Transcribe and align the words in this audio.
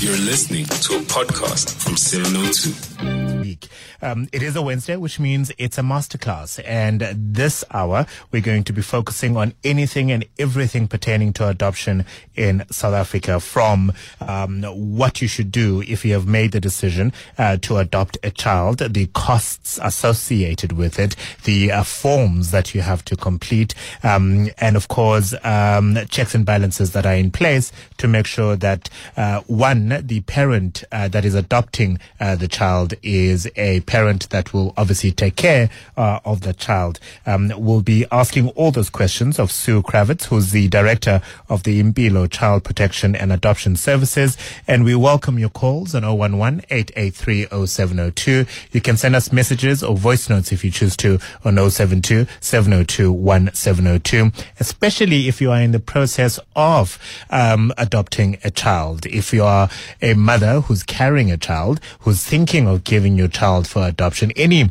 You're 0.00 0.16
listening 0.16 0.64
to 0.64 0.96
a 0.96 1.00
podcast 1.00 1.74
from 1.74 1.94
702. 1.94 3.20
week. 3.50 3.68
Um, 4.02 4.28
it 4.32 4.42
is 4.42 4.54
a 4.56 4.62
Wednesday, 4.62 4.96
which 4.96 5.18
means 5.18 5.52
it's 5.58 5.78
a 5.78 5.82
masterclass. 5.82 6.62
And 6.64 7.00
this 7.14 7.64
hour, 7.72 8.06
we're 8.30 8.42
going 8.42 8.64
to 8.64 8.72
be 8.72 8.82
focusing 8.82 9.36
on 9.36 9.54
anything 9.64 10.12
and 10.12 10.24
everything 10.38 10.88
pertaining 10.88 11.32
to 11.34 11.48
adoption 11.48 12.04
in 12.36 12.64
South 12.70 12.94
Africa 12.94 13.40
from 13.40 13.92
um, 14.20 14.62
what 14.62 15.20
you 15.20 15.28
should 15.28 15.50
do 15.50 15.82
if 15.82 16.04
you 16.04 16.12
have 16.12 16.26
made 16.26 16.52
the 16.52 16.60
decision 16.60 17.12
uh, 17.38 17.56
to 17.62 17.78
adopt 17.78 18.18
a 18.22 18.30
child, 18.30 18.78
the 18.78 19.06
costs 19.08 19.78
associated 19.82 20.72
with 20.72 20.98
it, 20.98 21.16
the 21.44 21.72
uh, 21.72 21.82
forms 21.82 22.52
that 22.52 22.74
you 22.74 22.80
have 22.82 23.04
to 23.04 23.16
complete, 23.16 23.74
um, 24.02 24.48
and 24.58 24.76
of 24.76 24.88
course, 24.88 25.34
um, 25.44 25.98
checks 26.08 26.34
and 26.34 26.46
balances 26.46 26.92
that 26.92 27.04
are 27.04 27.14
in 27.14 27.30
place 27.30 27.72
to 27.98 28.06
make 28.06 28.26
sure 28.26 28.56
that 28.56 28.88
uh, 29.16 29.40
one, 29.46 29.89
the 29.90 30.20
parent 30.22 30.84
uh, 30.92 31.08
that 31.08 31.24
is 31.24 31.34
adopting 31.34 31.98
uh, 32.18 32.36
the 32.36 32.48
child 32.48 32.94
is 33.02 33.48
a 33.56 33.80
parent 33.80 34.30
that 34.30 34.52
will 34.52 34.72
obviously 34.76 35.12
take 35.12 35.36
care 35.36 35.70
uh, 35.96 36.20
of 36.24 36.42
the 36.42 36.52
child. 36.52 36.98
Um, 37.26 37.52
we'll 37.56 37.82
be 37.82 38.06
asking 38.10 38.48
all 38.50 38.70
those 38.70 38.90
questions 38.90 39.38
of 39.38 39.50
Sue 39.50 39.82
Kravitz, 39.82 40.24
who's 40.26 40.50
the 40.50 40.68
director 40.68 41.20
of 41.48 41.62
the 41.64 41.82
Impilo 41.82 42.30
Child 42.30 42.64
Protection 42.64 43.14
and 43.14 43.32
Adoption 43.32 43.76
Services. 43.76 44.36
And 44.66 44.84
we 44.84 44.94
welcome 44.94 45.38
your 45.38 45.50
calls 45.50 45.94
on 45.94 46.04
011 46.04 46.62
883 46.70 47.46
0702. 47.66 48.46
You 48.72 48.80
can 48.80 48.96
send 48.96 49.16
us 49.16 49.32
messages 49.32 49.82
or 49.82 49.96
voice 49.96 50.28
notes 50.28 50.52
if 50.52 50.64
you 50.64 50.70
choose 50.70 50.96
to 50.98 51.18
on 51.44 51.56
072 51.56 52.26
702 52.40 53.12
1702, 53.12 54.30
especially 54.58 55.28
if 55.28 55.40
you 55.40 55.50
are 55.50 55.60
in 55.60 55.72
the 55.72 55.80
process 55.80 56.38
of 56.56 56.98
um, 57.30 57.72
adopting 57.78 58.38
a 58.44 58.50
child. 58.50 59.06
If 59.06 59.32
you 59.32 59.44
are 59.44 59.68
a 60.02 60.14
mother 60.14 60.60
who's 60.60 60.82
carrying 60.82 61.30
a 61.30 61.36
child, 61.36 61.80
who's 62.00 62.24
thinking 62.24 62.66
of 62.66 62.84
giving 62.84 63.16
your 63.16 63.28
child 63.28 63.66
for 63.66 63.86
adoption, 63.86 64.32
any 64.36 64.70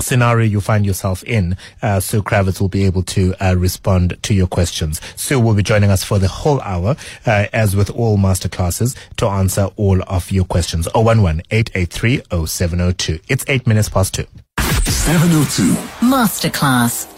scenario 0.00 0.46
you 0.46 0.60
find 0.60 0.84
yourself 0.84 1.22
in, 1.24 1.56
uh, 1.80 2.00
Sue 2.00 2.22
Kravitz 2.22 2.60
will 2.60 2.68
be 2.68 2.84
able 2.84 3.02
to 3.02 3.34
uh, 3.40 3.54
respond 3.56 4.16
to 4.22 4.34
your 4.34 4.46
questions. 4.46 5.00
Sue 5.16 5.38
will 5.38 5.54
be 5.54 5.62
joining 5.62 5.90
us 5.90 6.02
for 6.02 6.18
the 6.18 6.28
whole 6.28 6.60
hour, 6.62 6.96
uh, 7.26 7.46
as 7.52 7.76
with 7.76 7.90
all 7.90 8.16
masterclasses, 8.16 8.96
to 9.16 9.26
answer 9.26 9.68
all 9.76 10.02
of 10.04 10.30
your 10.30 10.44
questions. 10.44 10.88
011 10.94 11.42
883 11.50 12.22
0702. 12.46 13.20
It's 13.28 13.44
eight 13.48 13.66
minutes 13.66 13.88
past 13.88 14.14
two. 14.14 14.26
702. 14.58 15.74
Masterclass. 16.06 17.08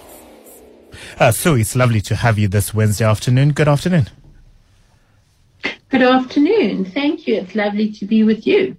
Uh, 1.19 1.31
Sue, 1.31 1.57
it's 1.57 1.77
lovely 1.77 2.01
to 2.01 2.17
have 2.17 2.39
you 2.39 2.49
this 2.49 2.75
Wednesday 2.75 3.05
afternoon. 3.05 3.53
Good 3.53 3.69
afternoon. 3.69 4.09
Good 5.91 6.03
afternoon. 6.03 6.85
Thank 6.87 7.27
you. 7.27 7.37
It's 7.37 7.55
lovely 7.55 7.93
to 7.93 8.05
be 8.05 8.25
with 8.25 8.47
you. 8.47 8.77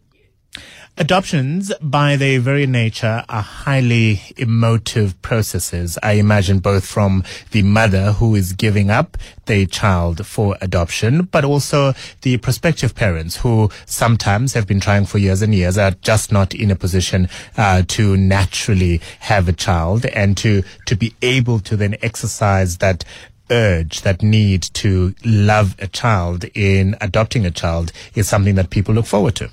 Adoptions, 0.97 1.73
by 1.81 2.15
their 2.15 2.39
very 2.39 2.65
nature, 2.65 3.25
are 3.27 3.41
highly 3.41 4.21
emotive 4.37 5.21
processes. 5.21 5.97
I 6.01 6.13
imagine 6.13 6.59
both 6.59 6.85
from 6.85 7.25
the 7.51 7.63
mother 7.63 8.13
who 8.13 8.33
is 8.33 8.53
giving 8.53 8.89
up 8.89 9.17
their 9.45 9.65
child 9.65 10.25
for 10.25 10.57
adoption, 10.61 11.23
but 11.23 11.43
also 11.43 11.93
the 12.21 12.37
prospective 12.37 12.95
parents 12.95 13.35
who 13.35 13.69
sometimes 13.85 14.53
have 14.53 14.67
been 14.67 14.79
trying 14.79 15.05
for 15.05 15.17
years 15.17 15.41
and 15.41 15.53
years 15.53 15.77
are 15.77 15.91
just 15.91 16.31
not 16.31 16.55
in 16.55 16.71
a 16.71 16.77
position 16.77 17.27
uh, 17.57 17.83
to 17.89 18.15
naturally 18.15 19.01
have 19.19 19.49
a 19.49 19.53
child 19.53 20.05
and 20.05 20.37
to 20.37 20.63
to 20.85 20.95
be 20.95 21.13
able 21.21 21.59
to 21.59 21.75
then 21.75 21.97
exercise 22.03 22.77
that 22.77 23.03
urge, 23.49 24.01
that 24.01 24.21
need 24.21 24.63
to 24.73 25.15
love 25.23 25.75
a 25.79 25.87
child 25.87 26.45
in 26.53 26.95
adopting 27.01 27.45
a 27.45 27.51
child 27.51 27.91
is 28.15 28.27
something 28.27 28.55
that 28.55 28.69
people 28.69 28.93
look 28.93 29.05
forward 29.05 29.35
to. 29.35 29.51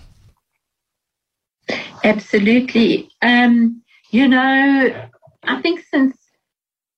Absolutely. 2.04 3.10
Um, 3.20 3.82
you 4.10 4.28
know, 4.28 5.08
I 5.44 5.62
think 5.62 5.84
since 5.90 6.16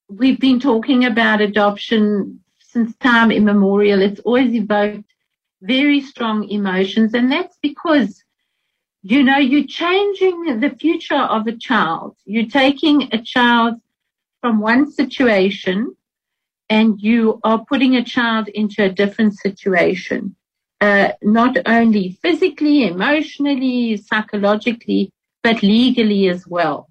we've 0.09 0.41
been 0.41 0.61
talking 0.61 1.05
about 1.05 1.41
adoption 1.41 2.41
since 2.59 2.97
time 2.97 3.31
immemorial, 3.31 4.03
it's 4.03 4.21
always 4.21 4.53
evoked 4.55 5.05
very 5.63 6.01
strong 6.01 6.49
emotions. 6.49 7.15
And 7.15 7.31
that's 7.31 7.57
because, 7.63 8.23
you 9.03 9.23
know, 9.23 9.39
you're 9.39 9.67
changing 9.67 10.61
the 10.61 10.71
future 10.71 11.15
of 11.15 11.47
a 11.47 11.57
child. 11.57 12.17
You're 12.25 12.51
taking 12.51 13.11
a 13.13 13.23
child 13.23 13.81
from 14.41 14.61
one 14.61 14.91
situation 14.91 15.97
and 16.69 17.01
you 17.01 17.41
are 17.45 17.65
putting 17.65 17.97
a 17.97 18.05
child 18.05 18.49
into 18.49 18.83
a 18.85 18.89
different 18.89 19.35
situation. 19.35 20.35
Uh, 20.81 21.13
not 21.23 21.57
only 21.67 22.19
physically, 22.23 22.87
emotionally, 22.87 23.97
psychologically, 23.97 25.11
but 25.43 25.63
legally 25.63 26.29
as 26.29 26.47
well. 26.47 26.89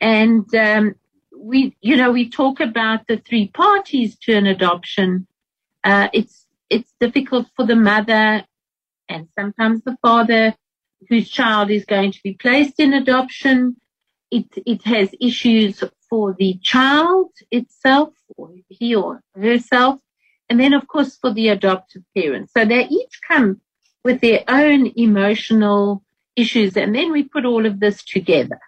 And 0.00 0.52
um, 0.54 0.94
we, 1.36 1.76
you 1.80 1.96
know, 1.96 2.12
we 2.12 2.28
talk 2.28 2.60
about 2.60 3.06
the 3.06 3.16
three 3.16 3.48
parties 3.48 4.16
to 4.20 4.34
an 4.34 4.46
adoption. 4.46 5.26
Uh, 5.82 6.08
it's 6.12 6.46
it's 6.68 6.92
difficult 7.00 7.46
for 7.54 7.64
the 7.64 7.76
mother 7.76 8.44
and 9.08 9.28
sometimes 9.38 9.82
the 9.82 9.96
father 10.02 10.54
whose 11.08 11.30
child 11.30 11.70
is 11.70 11.84
going 11.84 12.10
to 12.12 12.20
be 12.22 12.34
placed 12.34 12.80
in 12.80 12.92
adoption. 12.92 13.76
It 14.30 14.46
it 14.66 14.82
has 14.82 15.14
issues 15.20 15.82
for 16.08 16.34
the 16.38 16.58
child 16.62 17.30
itself, 17.50 18.14
or 18.36 18.50
he 18.68 18.94
or 18.94 19.22
herself, 19.34 20.00
and 20.48 20.60
then 20.60 20.72
of 20.72 20.86
course 20.88 21.16
for 21.16 21.32
the 21.32 21.48
adoptive 21.48 22.02
parents. 22.16 22.52
So 22.56 22.64
they 22.64 22.86
each 22.86 23.20
come 23.26 23.60
with 24.04 24.20
their 24.20 24.44
own 24.48 24.92
emotional 24.96 26.02
issues, 26.36 26.76
and 26.76 26.94
then 26.94 27.12
we 27.12 27.24
put 27.24 27.44
all 27.44 27.66
of 27.66 27.80
this 27.80 28.04
together. 28.04 28.60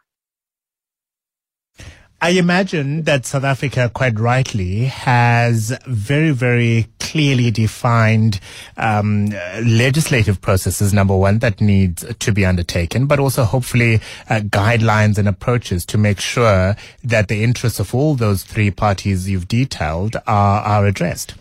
I 2.20 2.30
imagine 2.30 3.02
that 3.02 3.26
South 3.26 3.44
Africa, 3.44 3.90
quite 3.94 4.18
rightly, 4.18 4.86
has 4.86 5.72
very, 5.86 6.32
very 6.32 6.88
clearly 6.98 7.52
defined 7.52 8.40
um, 8.76 9.26
legislative 9.62 10.40
processes, 10.40 10.92
number 10.92 11.16
one, 11.16 11.38
that 11.38 11.60
needs 11.60 12.04
to 12.18 12.32
be 12.32 12.44
undertaken, 12.44 13.06
but 13.06 13.20
also 13.20 13.44
hopefully 13.44 14.00
uh, 14.28 14.40
guidelines 14.40 15.16
and 15.16 15.28
approaches 15.28 15.86
to 15.86 15.96
make 15.96 16.18
sure 16.18 16.74
that 17.04 17.28
the 17.28 17.44
interests 17.44 17.78
of 17.78 17.94
all 17.94 18.16
those 18.16 18.42
three 18.42 18.72
parties 18.72 19.30
you've 19.30 19.46
detailed 19.46 20.16
are, 20.26 20.60
are 20.62 20.86
addressed. 20.86 21.34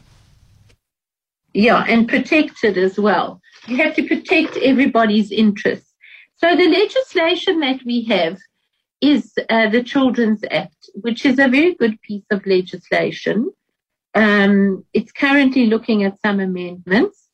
Yeah, 1.54 1.86
and 1.88 2.08
protected 2.08 2.78
as 2.78 3.00
well. 3.00 3.42
You 3.68 3.78
have 3.78 3.96
to 3.96 4.08
protect 4.08 4.58
everybody's 4.58 5.32
interests. 5.32 5.92
So 6.36 6.56
the 6.56 6.68
legislation 6.70 7.62
that 7.62 7.80
we 7.84 8.04
have 8.04 8.38
is 9.02 9.34
uh, 9.50 9.69
the 9.69 9.84
Children's 9.84 10.44
Act, 10.50 10.90
which 10.96 11.25
is 11.25 11.40
a 11.40 11.47
very 11.47 11.75
good 11.75 12.02
piece 12.02 12.25
of 12.31 12.46
legislation. 12.46 13.52
Um, 14.16 14.85
it's 14.94 15.12
currently 15.12 15.68
looking 15.68 16.03
at 16.03 16.19
some 16.22 16.40
amendments, 16.40 17.28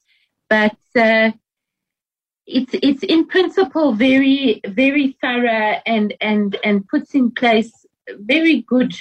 but 0.50 0.76
uh, 0.96 1.32
it's 2.46 2.74
it's 2.74 3.04
in 3.04 3.28
principle 3.28 3.94
very 3.94 4.60
very 4.68 5.18
thorough 5.22 5.80
and 5.86 6.14
and 6.20 6.58
and 6.64 6.88
puts 6.88 7.16
in 7.16 7.32
place 7.32 7.72
very 8.10 8.62
good 8.64 8.94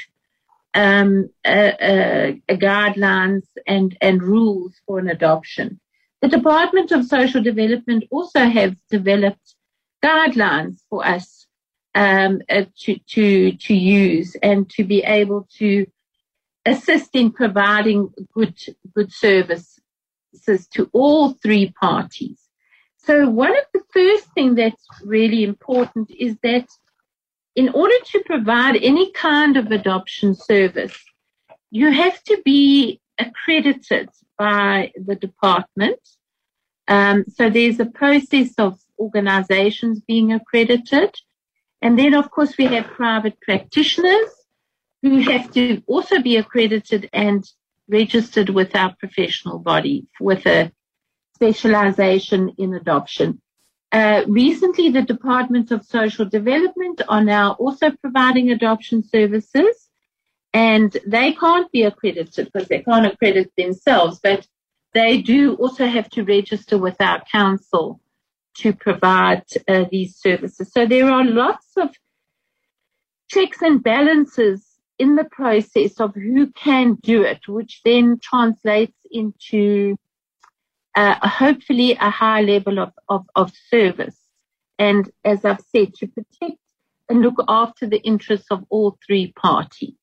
um, 0.75 1.29
uh, 1.45 1.49
uh, 1.49 2.33
guidelines 2.49 3.47
and 3.67 3.97
and 4.01 4.23
rules 4.23 4.75
for 4.87 4.99
an 5.01 5.09
adoption. 5.09 5.81
The 6.21 6.29
Department 6.29 6.93
of 6.93 7.07
Social 7.07 7.43
Development 7.43 8.05
also 8.11 8.45
have 8.45 8.77
developed 8.91 9.57
guidelines 10.05 10.79
for 10.89 11.05
us 11.05 11.42
um, 11.95 12.41
uh, 12.49 12.65
to, 12.81 12.99
to, 12.99 13.53
to 13.53 13.75
use 13.75 14.37
and 14.43 14.69
to 14.71 14.85
be 14.85 15.03
able 15.03 15.49
to 15.59 15.87
assist 16.65 17.15
in 17.15 17.33
providing 17.33 18.13
good, 18.33 18.59
good 18.95 19.13
services 19.13 19.81
to 20.73 20.89
all 20.93 21.33
three 21.35 21.73
parties. 21.81 22.39
So 22.99 23.29
one 23.29 23.51
of 23.51 23.65
the 23.75 23.83
first 23.93 24.27
thing 24.33 24.55
that's 24.55 24.87
really 25.05 25.43
important 25.43 26.11
is 26.11 26.37
that 26.43 26.67
in 27.55 27.69
order 27.71 27.95
to 28.13 28.23
provide 28.25 28.77
any 28.77 29.11
kind 29.13 29.57
of 29.57 29.71
adoption 29.71 30.35
service, 30.35 30.97
you 31.71 31.91
have 31.91 32.23
to 32.25 32.41
be 32.45 33.01
accredited 33.19 34.09
by 34.39 34.93
the 34.97 35.17
department. 35.17 36.01
Um, 36.89 37.25
so 37.29 37.51
there's 37.51 37.81
a 37.81 37.87
process 37.87 38.55
of 38.59 38.79
organizations 38.99 40.01
being 40.01 40.33
accredited. 40.33 41.15
And 41.83 41.99
then, 41.99 42.15
of 42.15 42.31
course, 42.31 42.57
we 42.57 42.67
have 42.67 42.87
private 42.87 43.41
practitioners 43.41 44.31
who 45.03 45.19
have 45.19 45.51
to 45.53 45.83
also 45.89 46.23
be 46.23 46.37
accredited 46.37 47.11
and 47.13 47.45
registered 47.89 48.49
with 48.49 48.75
our 48.77 48.95
professional 49.01 49.59
body 49.59 50.07
with 50.21 50.47
a 50.47 50.71
specialization 51.35 52.55
in 52.57 52.73
adoption. 52.75 53.43
Uh, 53.91 54.23
recently, 54.29 54.91
the 54.91 55.03
Department 55.03 55.73
of 55.73 55.85
Social 55.85 56.25
Development 56.25 57.03
are 57.09 57.25
now 57.25 57.53
also 57.55 57.91
providing 57.91 58.53
adoption 58.53 59.03
services, 59.03 59.89
and 60.55 60.97
they 61.05 61.33
can't 61.33 61.71
be 61.73 61.83
accredited 61.83 62.49
because 62.53 62.69
they 62.69 62.83
can't 62.83 63.07
accredit 63.07 63.53
themselves. 63.57 64.21
But 64.23 64.47
they 64.95 65.21
do 65.21 65.55
also 65.57 65.87
have 65.87 66.09
to 66.11 66.23
register 66.23 66.79
with 66.79 67.01
our 67.01 67.23
council 67.31 68.01
to 68.55 68.73
provide 68.73 69.45
uh, 69.69 69.85
these 69.91 70.17
services. 70.17 70.71
So 70.73 70.87
there 70.87 71.11
are 71.11 71.25
lots 71.25 71.69
of 71.77 71.91
checks 73.29 73.63
and 73.63 73.83
balances 73.83 74.67
in 74.99 75.17
the 75.17 75.25
process 75.25 76.01
of 76.01 76.15
who 76.15 76.49
can 76.53 76.95
do 77.03 77.23
it, 77.23 77.49
which 77.49 77.81
then 77.85 78.19
translates 78.23 78.97
into 79.11 79.97
uh, 80.95 81.29
hopefully 81.29 81.93
a 81.93 82.11
high 82.11 82.43
level 82.43 82.79
of, 82.79 82.93
of, 83.09 83.27
of 83.35 83.53
service. 83.71 84.19
And 84.79 85.11
as 85.25 85.45
I've 85.45 85.65
said, 85.75 85.95
to 85.95 86.07
protect 86.07 86.59
and 87.09 87.21
look 87.21 87.43
after 87.49 87.87
the 87.87 88.03
interests 88.03 88.49
of 88.51 88.65
all 88.69 88.99
three 89.07 89.33
parties. 89.33 89.95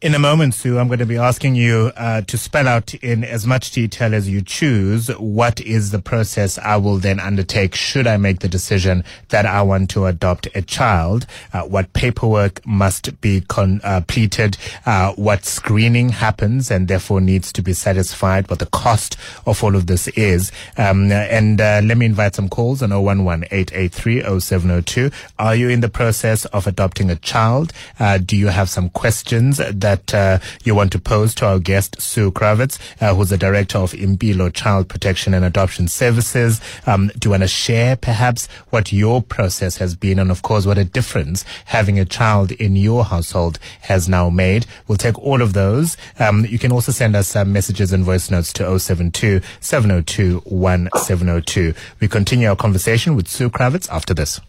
In 0.00 0.14
a 0.14 0.18
moment, 0.18 0.52
Sue, 0.52 0.78
I'm 0.78 0.88
going 0.88 0.98
to 0.98 1.06
be 1.06 1.16
asking 1.16 1.54
you 1.54 1.90
uh, 1.96 2.20
to 2.22 2.36
spell 2.36 2.68
out 2.68 2.92
in 2.94 3.24
as 3.24 3.46
much 3.46 3.70
detail 3.70 4.14
as 4.14 4.28
you 4.28 4.42
choose 4.42 5.08
what 5.18 5.62
is 5.62 5.92
the 5.92 5.98
process 5.98 6.58
I 6.58 6.76
will 6.76 6.98
then 6.98 7.18
undertake 7.18 7.74
should 7.74 8.06
I 8.06 8.18
make 8.18 8.40
the 8.40 8.48
decision 8.48 9.02
that 9.30 9.46
I 9.46 9.62
want 9.62 9.88
to 9.90 10.04
adopt 10.04 10.48
a 10.54 10.60
child, 10.60 11.26
uh, 11.54 11.62
what 11.62 11.94
paperwork 11.94 12.66
must 12.66 13.18
be 13.22 13.44
completed, 13.48 14.58
uh, 14.84 14.90
uh, 14.94 15.12
what 15.14 15.46
screening 15.46 16.10
happens 16.10 16.70
and 16.70 16.86
therefore 16.86 17.22
needs 17.22 17.50
to 17.52 17.62
be 17.62 17.72
satisfied, 17.72 18.50
what 18.50 18.58
the 18.58 18.66
cost 18.66 19.16
of 19.46 19.64
all 19.64 19.74
of 19.74 19.86
this 19.86 20.08
is. 20.08 20.52
Um, 20.76 21.10
and 21.12 21.60
uh, 21.60 21.80
let 21.82 21.96
me 21.96 22.04
invite 22.04 22.34
some 22.34 22.50
calls 22.50 22.82
on 22.82 22.92
011 22.92 23.44
883 23.50 24.40
0702. 24.40 25.10
Are 25.38 25.54
you 25.54 25.70
in 25.70 25.80
the 25.80 25.88
process 25.88 26.44
of 26.46 26.66
adopting 26.66 27.10
a 27.10 27.16
child? 27.16 27.72
Uh, 27.98 28.18
do 28.18 28.36
you 28.36 28.48
have 28.48 28.68
some 28.68 28.90
questions 28.90 29.58
that 29.84 30.14
uh, 30.14 30.38
you 30.64 30.74
want 30.74 30.92
to 30.92 30.98
pose 30.98 31.34
to 31.34 31.46
our 31.46 31.58
guest, 31.58 32.00
Sue 32.00 32.32
Kravitz, 32.32 32.78
uh, 33.02 33.14
who's 33.14 33.28
the 33.28 33.36
director 33.36 33.76
of 33.76 33.92
Impilo 33.92 34.50
Child 34.50 34.88
Protection 34.88 35.34
and 35.34 35.44
Adoption 35.44 35.88
Services. 35.88 36.58
Um, 36.86 37.10
do 37.18 37.26
you 37.26 37.30
want 37.32 37.42
to 37.42 37.48
share 37.48 37.94
perhaps 37.94 38.46
what 38.70 38.92
your 38.92 39.20
process 39.20 39.76
has 39.76 39.94
been 39.94 40.18
and 40.18 40.30
of 40.30 40.40
course 40.40 40.64
what 40.64 40.78
a 40.78 40.84
difference 40.84 41.44
having 41.66 41.98
a 42.00 42.06
child 42.06 42.50
in 42.52 42.76
your 42.76 43.04
household 43.04 43.58
has 43.82 44.08
now 44.08 44.30
made? 44.30 44.64
We'll 44.88 44.96
take 44.96 45.18
all 45.18 45.42
of 45.42 45.52
those. 45.52 45.98
Um, 46.18 46.46
you 46.46 46.58
can 46.58 46.72
also 46.72 46.90
send 46.90 47.14
us 47.14 47.36
uh, 47.36 47.44
messages 47.44 47.92
and 47.92 48.04
voice 48.04 48.30
notes 48.30 48.54
to 48.54 48.78
072 48.78 49.42
702 49.60 50.40
1702. 50.46 51.74
We 52.00 52.08
continue 52.08 52.48
our 52.48 52.56
conversation 52.56 53.16
with 53.16 53.28
Sue 53.28 53.50
Kravitz 53.50 53.90
after 53.90 54.14
this. 54.14 54.40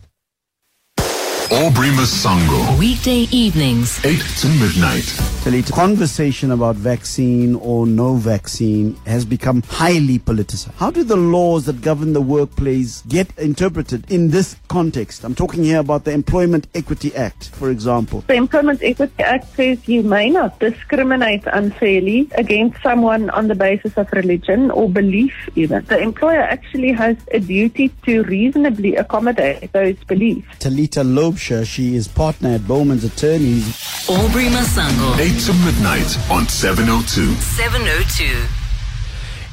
Aubrey 1.51 1.89
Masango. 1.89 2.79
Weekday 2.79 3.27
evenings. 3.31 4.03
8 4.03 4.19
to 4.39 4.47
midnight. 4.47 5.03
The 5.45 5.61
conversation 5.71 6.49
about 6.49 6.75
vaccine 6.75 7.53
or 7.53 7.85
no 7.85 8.15
vaccine 8.15 8.95
has 9.05 9.25
become 9.25 9.61
highly 9.61 10.17
politicized. 10.17 10.73
How 10.73 10.89
do 10.89 11.03
the 11.03 11.15
laws 11.15 11.65
that 11.65 11.83
govern 11.83 12.13
the 12.13 12.21
workplace 12.21 13.03
get 13.07 13.27
interpreted 13.37 14.11
in 14.11 14.31
this 14.31 14.55
context? 14.69 15.23
I'm 15.23 15.35
talking 15.35 15.63
here 15.63 15.77
about 15.77 16.03
the 16.03 16.11
Employment 16.13 16.65
Equity 16.73 17.15
Act, 17.15 17.49
for 17.49 17.69
example. 17.69 18.23
The 18.25 18.33
Employment 18.33 18.81
Equity 18.81 19.21
Act 19.21 19.55
says 19.55 19.87
you 19.87 20.01
may 20.01 20.31
not 20.31 20.59
discriminate 20.59 21.43
unfairly 21.45 22.27
against 22.31 22.81
someone 22.81 23.29
on 23.29 23.49
the 23.49 23.55
basis 23.55 23.95
of 23.97 24.11
religion 24.13 24.71
or 24.71 24.89
belief 24.89 25.35
even. 25.55 25.85
The 25.85 25.99
employer 25.99 26.41
actually 26.41 26.91
has 26.93 27.17
a 27.31 27.39
duty 27.39 27.89
to 28.05 28.23
reasonably 28.23 28.95
accommodate 28.95 29.71
those 29.73 30.03
beliefs. 30.05 30.47
Talita 30.57 31.03
Laubscher 31.35 31.93
is 31.93 32.07
partner 32.07 32.51
at 32.51 32.65
Bowman's 32.65 33.03
Attorneys. 33.03 33.67
Aubrey 34.09 34.45
Masango. 34.45 35.17
8 35.19 35.37
to 35.41 35.53
midnight 35.65 36.31
on 36.31 36.47
702. 36.47 37.33
702. 37.35 38.64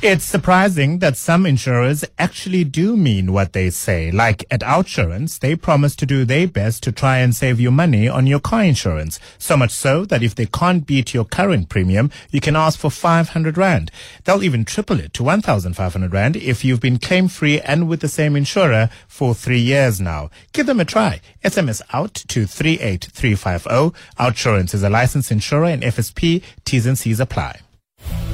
It's 0.05 0.25
surprising 0.25 0.99
that 0.99 1.17
some 1.17 1.47
insurers 1.47 2.05
actually 2.19 2.65
do 2.65 2.97
mean 2.97 3.33
what 3.33 3.53
they 3.53 3.71
say. 3.71 4.11
Like 4.11 4.45
at 4.51 4.63
Outsurance, 4.63 5.39
they 5.39 5.55
promise 5.55 5.95
to 5.95 6.05
do 6.05 6.25
their 6.25 6.49
best 6.49 6.83
to 6.83 6.91
try 6.91 7.19
and 7.19 7.33
save 7.33 7.61
you 7.61 7.71
money 7.71 8.09
on 8.09 8.27
your 8.27 8.41
car 8.41 8.65
insurance. 8.65 9.21
So 9.39 9.57
much 9.57 9.71
so 9.71 10.05
that 10.07 10.25
if 10.25 10.35
they 10.35 10.47
can't 10.47 10.89
beat 10.89 11.15
your 11.15 11.25
current 11.25 11.69
premium, 11.69 12.11
you 12.33 12.41
can 12.41 12.57
ask 12.57 12.81
for 12.81 12.91
500 12.91 13.57
Rand. 13.57 13.93
They'll 14.25 14.43
even 14.43 14.65
triple 14.65 14.99
it 14.99 15.15
to 15.15 15.23
1,500 15.23 16.13
Rand 16.13 16.35
if 16.35 16.65
you've 16.65 16.81
been 16.81 16.99
claim 16.99 17.29
free 17.29 17.61
and 17.61 17.89
with 17.89 18.01
the 18.01 18.09
same 18.09 18.35
insurer 18.35 18.91
for 19.07 19.37
three 19.37 19.61
years 19.61 20.01
now. 20.01 20.31
Give 20.53 20.67
them 20.67 20.81
a 20.81 20.85
try. 20.85 21.21
SMS 21.45 21.81
out 21.93 22.15
to 22.15 22.45
38350. 22.45 23.97
Outsurance 24.19 24.75
is 24.75 24.83
a 24.83 24.91
licensed 24.91 25.31
insurer 25.31 25.67
and 25.67 25.85
FSP. 25.85 26.43
T's 26.65 26.87
and 26.87 26.99
C's 26.99 27.21
apply. 27.21 27.61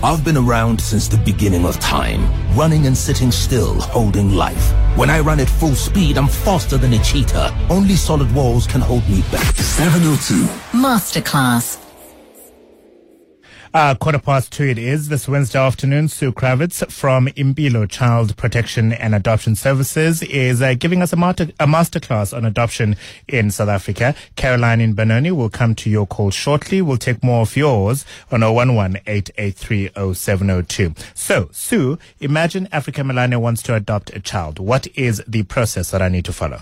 I've 0.02 0.24
been 0.24 0.36
around 0.36 0.80
since 0.80 1.08
the 1.08 1.16
beginning 1.16 1.64
of 1.64 1.80
time, 1.80 2.22
running 2.56 2.86
and 2.86 2.96
sitting 2.96 3.32
still, 3.32 3.80
holding 3.80 4.32
life. 4.32 4.72
When 4.96 5.10
I 5.10 5.20
run 5.20 5.40
at 5.40 5.48
full 5.48 5.74
speed, 5.74 6.16
I'm 6.16 6.28
faster 6.28 6.78
than 6.78 6.92
a 6.92 7.02
cheetah. 7.02 7.52
Only 7.68 7.96
solid 7.96 8.30
walls 8.32 8.66
can 8.66 8.80
hold 8.80 9.08
me 9.08 9.22
back. 9.32 9.56
702. 9.56 10.44
Masterclass. 10.76 11.87
Uh, 13.74 13.94
quarter 13.94 14.18
past 14.18 14.50
two 14.50 14.64
it 14.64 14.78
is 14.78 15.10
this 15.10 15.28
Wednesday 15.28 15.58
afternoon. 15.58 16.08
Sue 16.08 16.32
Kravitz 16.32 16.90
from 16.90 17.26
Impilo 17.28 17.86
Child 17.88 18.34
Protection 18.38 18.94
and 18.94 19.14
Adoption 19.14 19.54
Services 19.54 20.22
is 20.22 20.62
uh, 20.62 20.72
giving 20.72 21.02
us 21.02 21.12
a, 21.12 21.16
master, 21.16 21.44
a 21.60 21.66
masterclass 21.66 22.34
on 22.34 22.46
adoption 22.46 22.96
in 23.28 23.50
South 23.50 23.68
Africa. 23.68 24.14
Caroline 24.36 24.80
in 24.80 24.94
Benoni 24.94 25.30
will 25.32 25.50
come 25.50 25.74
to 25.74 25.90
your 25.90 26.06
call 26.06 26.30
shortly. 26.30 26.80
We'll 26.80 26.96
take 26.96 27.22
more 27.22 27.42
of 27.42 27.54
yours 27.56 28.06
on 28.32 28.42
011 28.42 29.02
So, 31.14 31.48
Sue, 31.52 31.98
imagine 32.20 32.68
Africa 32.72 33.02
Melane 33.02 33.38
wants 33.38 33.62
to 33.64 33.74
adopt 33.74 34.16
a 34.16 34.20
child. 34.20 34.58
What 34.58 34.86
is 34.96 35.22
the 35.28 35.42
process 35.42 35.90
that 35.90 36.00
I 36.00 36.08
need 36.08 36.24
to 36.24 36.32
follow? 36.32 36.60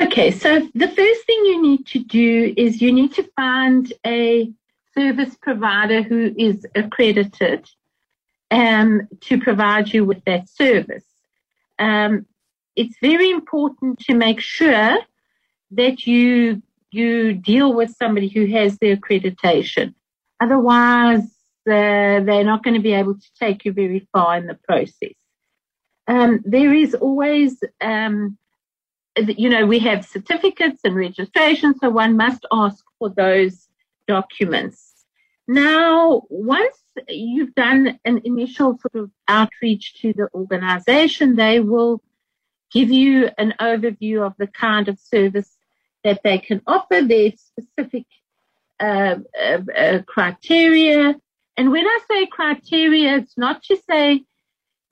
Okay, 0.00 0.32
so 0.32 0.68
the 0.74 0.88
first 0.88 1.26
thing 1.26 1.44
you 1.44 1.62
need 1.62 1.86
to 1.86 2.00
do 2.00 2.52
is 2.56 2.82
you 2.82 2.90
need 2.90 3.12
to 3.14 3.22
find 3.36 3.92
a 4.04 4.50
service 4.96 5.36
provider 5.40 6.02
who 6.02 6.34
is 6.36 6.66
accredited 6.74 7.68
um, 8.50 9.08
to 9.20 9.38
provide 9.38 9.92
you 9.92 10.04
with 10.04 10.24
that 10.24 10.48
service. 10.48 11.04
Um, 11.78 12.26
it's 12.76 12.96
very 13.00 13.30
important 13.30 14.00
to 14.00 14.14
make 14.14 14.40
sure 14.40 14.98
that 15.72 16.06
you 16.06 16.62
you 16.92 17.34
deal 17.34 17.72
with 17.72 17.94
somebody 17.94 18.28
who 18.28 18.46
has 18.46 18.78
the 18.78 18.96
accreditation. 18.96 19.94
Otherwise, 20.40 21.22
uh, 21.68 22.18
they're 22.26 22.44
not 22.44 22.64
going 22.64 22.74
to 22.74 22.80
be 22.80 22.92
able 22.92 23.14
to 23.14 23.28
take 23.38 23.64
you 23.64 23.72
very 23.72 24.08
far 24.12 24.36
in 24.36 24.46
the 24.46 24.58
process. 24.68 25.14
Um, 26.08 26.40
there 26.44 26.74
is 26.74 26.94
always, 26.94 27.62
um, 27.80 28.36
you 29.16 29.48
know, 29.48 29.66
we 29.66 29.78
have 29.80 30.04
certificates 30.04 30.80
and 30.82 30.96
registration, 30.96 31.78
so 31.78 31.90
one 31.90 32.16
must 32.16 32.44
ask 32.50 32.84
for 32.98 33.10
those 33.10 33.68
documents. 34.16 34.90
Now, 35.46 36.22
once 36.28 36.78
you've 37.08 37.54
done 37.54 37.98
an 38.04 38.16
initial 38.24 38.78
sort 38.82 38.96
of 39.04 39.10
outreach 39.28 40.00
to 40.00 40.12
the 40.12 40.28
organization, 40.34 41.36
they 41.36 41.60
will 41.60 42.02
give 42.72 42.90
you 42.90 43.30
an 43.38 43.54
overview 43.60 44.26
of 44.26 44.34
the 44.36 44.48
kind 44.48 44.88
of 44.88 44.98
service 44.98 45.50
that 46.02 46.20
they 46.24 46.38
can 46.38 46.60
offer, 46.66 47.02
their 47.02 47.32
specific 47.50 48.06
uh, 48.80 49.16
uh, 49.48 49.58
uh, 49.84 49.98
criteria. 50.14 51.14
And 51.56 51.70
when 51.70 51.86
I 51.86 51.98
say 52.08 52.26
criteria, 52.26 53.16
it's 53.18 53.38
not 53.38 53.62
to 53.64 53.76
say, 53.88 54.24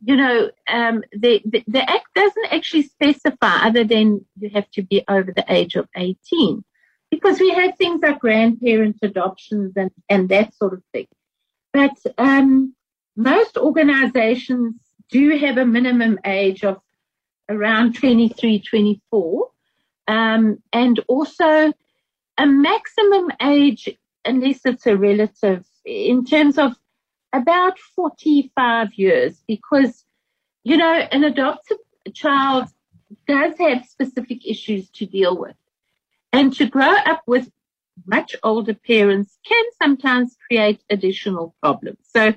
you 0.04 0.16
know, 0.16 0.50
um, 0.68 1.02
the, 1.12 1.42
the, 1.44 1.64
the 1.66 1.90
Act 1.90 2.08
doesn't 2.14 2.52
actually 2.52 2.84
specify 2.84 3.66
other 3.66 3.84
than 3.84 4.24
you 4.38 4.50
have 4.50 4.70
to 4.72 4.82
be 4.82 5.02
over 5.08 5.32
the 5.32 5.46
age 5.48 5.74
of 5.74 5.88
18 5.96 6.64
because 7.10 7.40
we 7.40 7.50
have 7.50 7.76
things 7.76 8.02
like 8.02 8.20
grandparent 8.20 8.96
adoptions 9.02 9.72
and, 9.76 9.90
and 10.08 10.28
that 10.28 10.54
sort 10.54 10.74
of 10.74 10.82
thing. 10.92 11.06
But 11.72 11.96
um, 12.16 12.74
most 13.16 13.56
organizations 13.56 14.74
do 15.10 15.36
have 15.38 15.58
a 15.58 15.64
minimum 15.64 16.18
age 16.24 16.64
of 16.64 16.80
around 17.48 17.94
23, 17.94 18.60
24, 18.60 19.48
um, 20.06 20.62
and 20.72 21.00
also 21.08 21.72
a 22.38 22.46
maximum 22.46 23.30
age, 23.42 23.88
unless 24.24 24.60
it's 24.64 24.86
a 24.86 24.96
relative, 24.96 25.64
in 25.84 26.24
terms 26.24 26.58
of 26.58 26.76
about 27.32 27.78
45 27.78 28.94
years, 28.94 29.42
because, 29.46 30.04
you 30.64 30.76
know, 30.76 30.92
an 30.92 31.24
adopted 31.24 31.78
child 32.12 32.68
does 33.26 33.58
have 33.58 33.84
specific 33.86 34.46
issues 34.46 34.88
to 34.90 35.06
deal 35.06 35.36
with. 35.36 35.56
And 36.32 36.52
to 36.54 36.66
grow 36.66 36.94
up 36.94 37.22
with 37.26 37.50
much 38.06 38.36
older 38.42 38.74
parents 38.74 39.38
can 39.44 39.64
sometimes 39.82 40.36
create 40.46 40.80
additional 40.90 41.54
problems. 41.60 41.98
So 42.14 42.34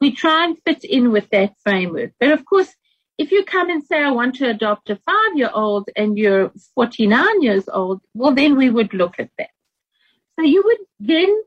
we 0.00 0.12
try 0.12 0.44
and 0.44 0.58
fit 0.64 0.84
in 0.84 1.12
with 1.12 1.28
that 1.30 1.54
framework. 1.62 2.12
But 2.18 2.32
of 2.32 2.44
course, 2.44 2.74
if 3.18 3.30
you 3.30 3.44
come 3.44 3.70
and 3.70 3.84
say, 3.84 4.02
I 4.02 4.10
want 4.10 4.36
to 4.36 4.48
adopt 4.48 4.90
a 4.90 4.96
five 4.96 5.36
year 5.36 5.50
old 5.52 5.88
and 5.94 6.16
you're 6.16 6.52
49 6.74 7.42
years 7.42 7.68
old, 7.68 8.00
well, 8.14 8.34
then 8.34 8.56
we 8.56 8.70
would 8.70 8.94
look 8.94 9.16
at 9.18 9.30
that. 9.38 9.50
So 10.38 10.44
you 10.44 10.62
would 10.64 10.78
then 10.98 11.42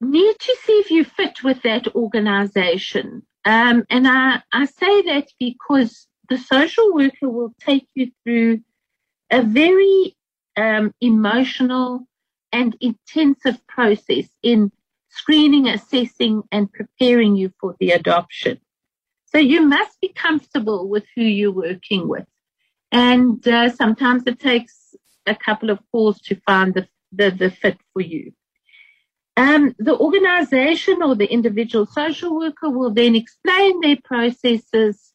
need 0.00 0.36
to 0.38 0.56
see 0.62 0.72
if 0.74 0.90
you 0.90 1.04
fit 1.04 1.42
with 1.42 1.62
that 1.62 1.94
organization. 1.94 3.26
Um, 3.44 3.84
and 3.90 4.06
I, 4.06 4.42
I 4.52 4.64
say 4.66 5.02
that 5.02 5.28
because 5.38 6.06
the 6.28 6.38
social 6.38 6.94
worker 6.94 7.28
will 7.28 7.54
take 7.60 7.86
you 7.94 8.10
through 8.22 8.60
a 9.30 9.42
very 9.42 10.16
um, 10.56 10.92
emotional 11.00 12.06
and 12.52 12.76
intensive 12.80 13.66
process 13.66 14.26
in 14.42 14.70
screening, 15.08 15.68
assessing, 15.68 16.42
and 16.50 16.72
preparing 16.72 17.36
you 17.36 17.52
for 17.60 17.76
the 17.80 17.90
adoption. 17.90 18.60
So 19.26 19.38
you 19.38 19.62
must 19.62 20.00
be 20.00 20.08
comfortable 20.08 20.88
with 20.88 21.04
who 21.14 21.22
you're 21.22 21.50
working 21.50 22.08
with. 22.08 22.26
And 22.92 23.46
uh, 23.48 23.70
sometimes 23.70 24.22
it 24.26 24.38
takes 24.38 24.94
a 25.26 25.34
couple 25.34 25.70
of 25.70 25.80
calls 25.90 26.20
to 26.22 26.36
find 26.46 26.74
the, 26.74 26.86
the, 27.10 27.30
the 27.30 27.50
fit 27.50 27.78
for 27.92 28.02
you. 28.02 28.32
Um, 29.36 29.74
the 29.78 29.98
organization 29.98 31.02
or 31.02 31.16
the 31.16 31.26
individual 31.26 31.86
social 31.86 32.36
worker 32.36 32.70
will 32.70 32.90
then 32.90 33.16
explain 33.16 33.80
their 33.80 33.98
processes, 34.04 35.12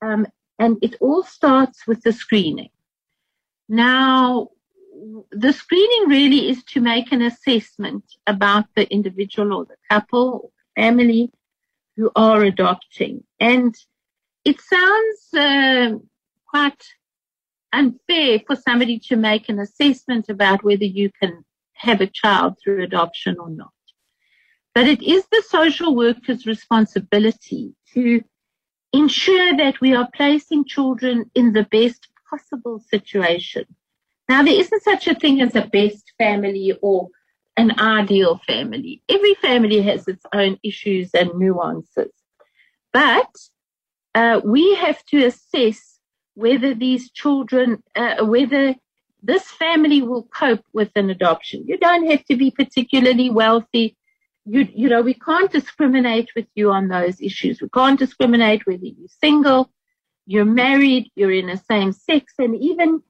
um, 0.00 0.26
and 0.58 0.78
it 0.80 0.96
all 1.00 1.22
starts 1.22 1.86
with 1.86 2.00
the 2.02 2.12
screening. 2.12 2.70
Now, 3.68 4.48
the 5.30 5.52
screening 5.52 6.08
really 6.08 6.50
is 6.50 6.62
to 6.64 6.80
make 6.80 7.12
an 7.12 7.22
assessment 7.22 8.04
about 8.26 8.66
the 8.74 8.90
individual 8.92 9.52
or 9.52 9.64
the 9.64 9.76
couple 9.88 10.40
or 10.44 10.50
family 10.82 11.30
who 11.96 12.10
are 12.16 12.42
adopting. 12.42 13.24
And 13.38 13.74
it 14.44 14.60
sounds 14.60 15.34
uh, 15.34 15.98
quite 16.46 16.84
unfair 17.72 18.40
for 18.46 18.56
somebody 18.56 18.98
to 18.98 19.16
make 19.16 19.48
an 19.48 19.58
assessment 19.58 20.28
about 20.28 20.64
whether 20.64 20.84
you 20.84 21.10
can 21.20 21.44
have 21.74 22.00
a 22.00 22.06
child 22.06 22.56
through 22.62 22.82
adoption 22.82 23.36
or 23.38 23.50
not. 23.50 23.72
But 24.74 24.86
it 24.86 25.02
is 25.02 25.24
the 25.30 25.42
social 25.48 25.94
worker's 25.94 26.46
responsibility 26.46 27.74
to 27.94 28.22
ensure 28.92 29.56
that 29.56 29.80
we 29.80 29.94
are 29.94 30.08
placing 30.14 30.64
children 30.64 31.30
in 31.34 31.52
the 31.52 31.64
best 31.64 32.08
possible 32.28 32.80
situation. 32.88 33.64
Now, 34.30 34.44
there 34.44 34.60
isn't 34.60 34.84
such 34.84 35.08
a 35.08 35.14
thing 35.16 35.40
as 35.40 35.56
a 35.56 35.62
best 35.62 36.12
family 36.16 36.72
or 36.80 37.08
an 37.56 37.80
ideal 37.80 38.40
family. 38.46 39.02
Every 39.08 39.34
family 39.34 39.82
has 39.82 40.06
its 40.06 40.24
own 40.32 40.56
issues 40.62 41.10
and 41.14 41.34
nuances. 41.34 42.12
But 42.92 43.32
uh, 44.14 44.40
we 44.44 44.76
have 44.76 45.04
to 45.06 45.24
assess 45.24 45.98
whether 46.34 46.74
these 46.74 47.10
children, 47.10 47.82
uh, 47.96 48.24
whether 48.24 48.76
this 49.20 49.42
family 49.50 50.00
will 50.00 50.28
cope 50.32 50.64
with 50.72 50.92
an 50.94 51.10
adoption. 51.10 51.64
You 51.66 51.76
don't 51.78 52.08
have 52.08 52.24
to 52.26 52.36
be 52.36 52.52
particularly 52.52 53.30
wealthy. 53.30 53.96
You, 54.46 54.68
you 54.72 54.88
know, 54.88 55.02
we 55.02 55.14
can't 55.14 55.50
discriminate 55.50 56.30
with 56.36 56.46
you 56.54 56.70
on 56.70 56.86
those 56.86 57.20
issues. 57.20 57.60
We 57.60 57.68
can't 57.70 57.98
discriminate 57.98 58.64
whether 58.64 58.86
you're 58.86 59.08
single, 59.20 59.72
you're 60.24 60.44
married, 60.44 61.10
you're 61.16 61.32
in 61.32 61.48
the 61.48 61.60
same 61.68 61.90
sex, 61.90 62.34
and 62.38 62.54
even 62.54 63.02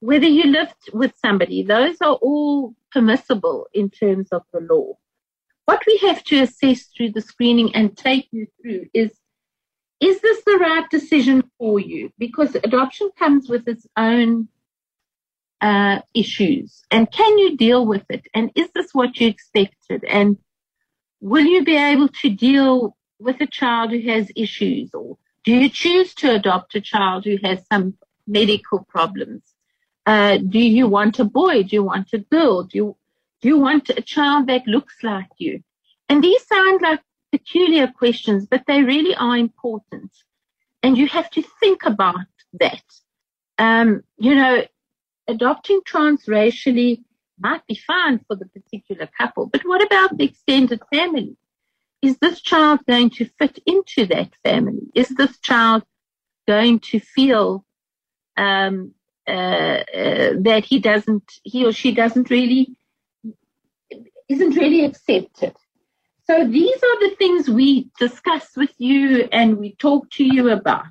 whether 0.00 0.26
you 0.26 0.44
lived 0.44 0.90
with 0.92 1.12
somebody. 1.24 1.62
Those 1.62 1.96
are 2.00 2.14
all 2.14 2.74
permissible 2.90 3.68
in 3.72 3.90
terms 3.90 4.28
of 4.32 4.42
the 4.52 4.60
law. 4.60 4.98
What 5.66 5.82
we 5.86 5.98
have 5.98 6.24
to 6.24 6.42
assess 6.42 6.84
through 6.84 7.12
the 7.12 7.20
screening 7.20 7.74
and 7.74 7.96
take 7.96 8.28
you 8.32 8.46
through 8.60 8.86
is 8.92 9.12
is 10.00 10.20
this 10.22 10.42
the 10.44 10.56
right 10.58 10.88
decision 10.90 11.44
for 11.58 11.78
you? 11.78 12.10
Because 12.18 12.54
adoption 12.54 13.10
comes 13.18 13.50
with 13.50 13.68
its 13.68 13.86
own 13.98 14.48
uh, 15.60 16.00
issues. 16.14 16.82
And 16.90 17.10
can 17.12 17.38
you 17.38 17.56
deal 17.56 17.86
with 17.86 18.04
it? 18.08 18.26
And 18.32 18.50
is 18.54 18.70
this 18.74 18.94
what 18.94 19.20
you 19.20 19.28
expected? 19.28 20.02
And 20.04 20.38
will 21.20 21.44
you 21.44 21.64
be 21.64 21.76
able 21.76 22.08
to 22.22 22.30
deal 22.30 22.96
with 23.18 23.40
a 23.42 23.46
child 23.46 23.90
who 23.90 24.00
has 24.08 24.32
issues? 24.34 24.94
Or 24.94 25.18
do 25.44 25.52
you 25.52 25.68
choose 25.68 26.14
to 26.14 26.34
adopt 26.34 26.74
a 26.74 26.80
child 26.80 27.26
who 27.26 27.36
has 27.44 27.62
some 27.70 27.98
medical 28.26 28.86
problems? 28.88 29.42
Uh, 30.10 30.38
do 30.38 30.58
you 30.58 30.88
want 30.88 31.20
a 31.20 31.24
boy? 31.24 31.62
Do 31.62 31.76
you 31.76 31.84
want 31.84 32.12
a 32.12 32.18
girl? 32.18 32.64
Do 32.64 32.76
you, 32.76 32.96
do 33.40 33.46
you 33.46 33.58
want 33.58 33.90
a 33.90 34.02
child 34.02 34.48
that 34.48 34.66
looks 34.66 34.96
like 35.04 35.30
you? 35.38 35.62
And 36.08 36.24
these 36.24 36.44
sound 36.48 36.82
like 36.82 37.00
peculiar 37.30 37.86
questions, 37.86 38.44
but 38.44 38.64
they 38.66 38.82
really 38.82 39.14
are 39.14 39.36
important. 39.36 40.10
And 40.82 40.98
you 40.98 41.06
have 41.06 41.30
to 41.30 41.44
think 41.60 41.84
about 41.86 42.26
that. 42.54 42.82
Um, 43.56 44.02
you 44.18 44.34
know, 44.34 44.64
adopting 45.28 45.80
transracially 45.82 47.04
might 47.38 47.64
be 47.68 47.76
fine 47.76 48.18
for 48.26 48.34
the 48.34 48.46
particular 48.46 49.08
couple, 49.16 49.46
but 49.46 49.64
what 49.64 49.80
about 49.80 50.18
the 50.18 50.24
extended 50.24 50.82
family? 50.92 51.36
Is 52.02 52.18
this 52.18 52.40
child 52.40 52.80
going 52.84 53.10
to 53.10 53.30
fit 53.38 53.60
into 53.64 54.06
that 54.06 54.32
family? 54.42 54.88
Is 54.92 55.10
this 55.10 55.38
child 55.38 55.84
going 56.48 56.80
to 56.90 56.98
feel 56.98 57.64
um, 58.36 58.92
that 59.30 60.64
he 60.64 60.78
doesn't, 60.78 61.32
he 61.42 61.64
or 61.64 61.72
she 61.72 61.92
doesn't 61.92 62.30
really, 62.30 62.76
isn't 64.28 64.56
really 64.56 64.84
accepted? 64.84 65.56
So 66.26 66.46
these 66.46 66.76
are 66.76 67.00
the 67.08 67.16
things 67.16 67.48
we 67.48 67.90
discuss 67.98 68.56
with 68.56 68.72
you 68.78 69.28
and 69.32 69.58
we 69.58 69.74
talk 69.74 70.10
to 70.12 70.24
you 70.24 70.50
about. 70.50 70.86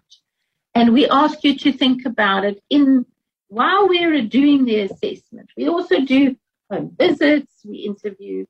And 0.75 0.93
we 0.93 1.07
ask 1.07 1.43
you 1.43 1.57
to 1.57 1.71
think 1.71 2.05
about 2.05 2.45
it 2.45 2.61
in 2.69 3.05
while 3.47 3.87
we're 3.87 4.21
doing 4.21 4.65
the 4.65 4.81
assessment, 4.81 5.49
we 5.57 5.67
also 5.67 6.01
do 6.01 6.35
home 6.69 6.95
visits, 6.97 7.51
we 7.65 7.77
interview, 7.79 8.45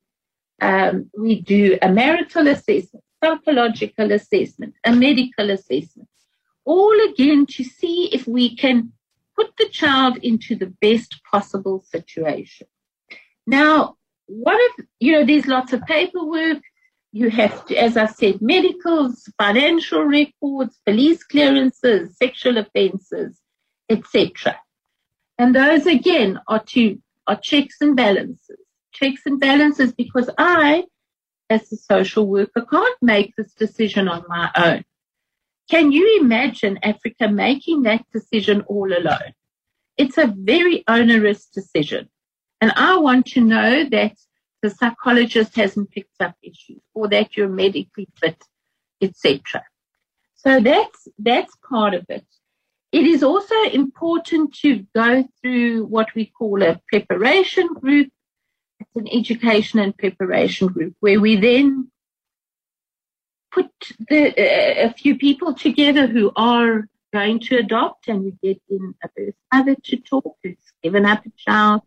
um, 0.61 1.09
we 1.17 1.41
do 1.41 1.77
a 1.81 1.89
marital 1.89 2.47
assessment, 2.47 3.03
psychological 3.23 4.11
assessment, 4.11 4.75
a 4.83 4.91
medical 4.91 5.49
assessment, 5.51 6.09
all 6.65 7.09
again 7.09 7.45
to 7.45 7.63
see 7.63 8.09
if 8.11 8.27
we 8.27 8.55
can 8.55 8.91
put 9.39 9.55
the 9.57 9.69
child 9.69 10.17
into 10.17 10.55
the 10.55 10.73
best 10.81 11.21
possible 11.31 11.81
situation. 11.87 12.67
Now, 13.47 13.95
what 14.25 14.57
if, 14.59 14.85
you 14.99 15.13
know, 15.13 15.25
there's 15.25 15.47
lots 15.47 15.71
of 15.71 15.81
paperwork. 15.85 16.61
You 17.11 17.29
have 17.29 17.65
to, 17.67 17.75
as 17.75 17.95
I 17.97 18.07
said, 18.07 18.41
medicals, 18.41 19.31
financial 19.37 20.03
records, 20.03 20.77
police 20.85 21.23
clearances, 21.23 22.17
sexual 22.17 22.57
offences, 22.57 23.39
etc. 23.89 24.57
And 25.37 25.55
those 25.55 25.87
again 25.87 26.39
are 26.47 26.63
to 26.73 27.01
are 27.25 27.39
checks 27.41 27.77
and 27.81 27.95
balances. 27.95 28.59
Checks 28.91 29.21
and 29.25 29.39
balances 29.39 29.93
because 29.93 30.29
I, 30.37 30.83
as 31.49 31.71
a 31.71 31.77
social 31.77 32.27
worker, 32.27 32.65
can't 32.69 32.97
make 33.01 33.35
this 33.35 33.53
decision 33.53 34.07
on 34.07 34.25
my 34.27 34.51
own. 34.55 34.83
Can 35.69 35.91
you 35.91 36.19
imagine 36.19 36.79
Africa 36.81 37.27
making 37.27 37.83
that 37.83 38.03
decision 38.11 38.61
all 38.61 38.91
alone? 38.91 39.33
It's 39.97 40.17
a 40.17 40.33
very 40.35 40.83
onerous 40.87 41.45
decision. 41.45 42.09
And 42.59 42.71
I 42.75 42.97
want 42.97 43.27
to 43.27 43.41
know 43.41 43.85
that 43.85 44.15
the 44.61 44.69
psychologist 44.69 45.55
hasn't 45.55 45.91
picked 45.91 46.21
up 46.21 46.35
issues 46.41 46.81
or 46.93 47.07
that 47.09 47.37
you're 47.37 47.49
medically 47.49 48.07
fit, 48.19 48.41
etc. 49.01 49.63
So 50.35 50.59
that's, 50.59 51.07
that's 51.17 51.53
part 51.69 51.93
of 51.93 52.05
it. 52.09 52.25
It 52.91 53.05
is 53.05 53.21
also 53.21 53.55
important 53.71 54.55
to 54.61 54.85
go 54.95 55.27
through 55.41 55.85
what 55.85 56.07
we 56.15 56.25
call 56.25 56.63
a 56.63 56.81
preparation 56.87 57.67
group. 57.67 58.09
It's 58.79 58.95
an 58.95 59.07
education 59.07 59.79
and 59.79 59.95
preparation 59.95 60.69
group 60.69 60.95
where 60.99 61.19
we 61.19 61.35
then 61.35 61.91
put 63.51 63.69
the, 64.09 64.33
a 64.85 64.93
few 64.93 65.17
people 65.17 65.53
together 65.53 66.07
who 66.07 66.31
are 66.35 66.87
going 67.13 67.39
to 67.39 67.57
adopt 67.57 68.07
and 68.07 68.25
you 68.25 68.37
get 68.43 68.61
in 68.69 68.93
a 69.03 69.09
birth 69.15 69.35
mother 69.53 69.75
to 69.83 69.97
talk 69.97 70.37
who's 70.43 70.55
given 70.83 71.05
up 71.05 71.25
a 71.25 71.31
child. 71.37 71.81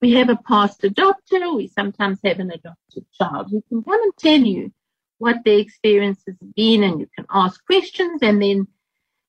We 0.00 0.12
have 0.14 0.28
a 0.28 0.36
past 0.36 0.82
adopter. 0.82 1.56
We 1.56 1.68
sometimes 1.68 2.18
have 2.24 2.38
an 2.38 2.50
adopted 2.50 3.06
child 3.12 3.50
who 3.50 3.62
can 3.68 3.82
come 3.82 4.02
and 4.02 4.16
tell 4.18 4.40
you 4.40 4.72
what 5.18 5.44
their 5.44 5.58
experience 5.58 6.20
has 6.26 6.36
been 6.56 6.82
and 6.82 7.00
you 7.00 7.08
can 7.14 7.26
ask 7.30 7.64
questions 7.64 8.20
and 8.22 8.42
then 8.42 8.66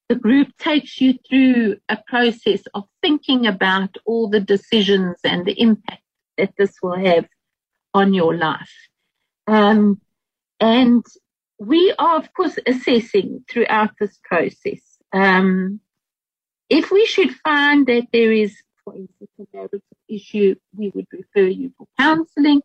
the 0.09 0.15
group 0.15 0.49
takes 0.57 0.99
you 0.99 1.17
through 1.27 1.77
a 1.87 1.97
process 2.07 2.61
of 2.73 2.83
thinking 3.01 3.47
about 3.47 3.95
all 4.05 4.27
the 4.27 4.39
decisions 4.39 5.17
and 5.23 5.45
the 5.45 5.59
impact 5.61 6.01
that 6.37 6.53
this 6.57 6.73
will 6.81 6.97
have 6.97 7.25
on 7.93 8.13
your 8.13 8.35
life. 8.35 8.73
Um, 9.47 10.01
and 10.59 11.05
we 11.67 11.93
are, 11.99 12.17
of 12.17 12.33
course, 12.33 12.59
assessing 12.67 13.45
throughout 13.49 13.91
this 13.99 14.19
process. 14.23 14.81
Um, 15.13 15.79
if 16.69 16.91
we 16.91 17.05
should 17.05 17.31
find 17.35 17.87
that 17.87 18.07
there 18.13 18.31
is, 18.31 18.55
for 18.83 18.95
instance, 18.95 19.31
a 19.39 19.43
marital 19.53 19.79
issue, 20.09 20.55
we 20.75 20.91
would 20.95 21.07
refer 21.11 21.47
you 21.47 21.73
for 21.77 21.87
counseling. 21.99 22.61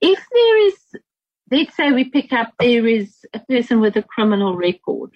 If 0.00 0.20
there 0.32 0.66
is, 0.66 0.76
let's 1.50 1.76
say 1.76 1.92
we 1.92 2.04
pick 2.04 2.32
up 2.32 2.54
there 2.58 2.86
is 2.86 3.24
a 3.34 3.40
person 3.40 3.80
with 3.80 3.96
a 3.96 4.02
criminal 4.02 4.56
record 4.56 5.12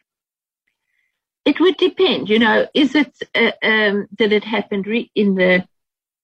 it 1.45 1.61
would 1.61 1.77
depend, 1.77 2.31
you 2.31 2.39
know, 2.39 2.67
is 2.75 2.95
it, 2.95 3.15
uh, 3.35 3.53
um, 3.63 4.07
did 4.15 4.33
it 4.33 4.45
happen 4.45 4.83
re- 4.83 5.11
in 5.15 5.35
the, 5.35 5.67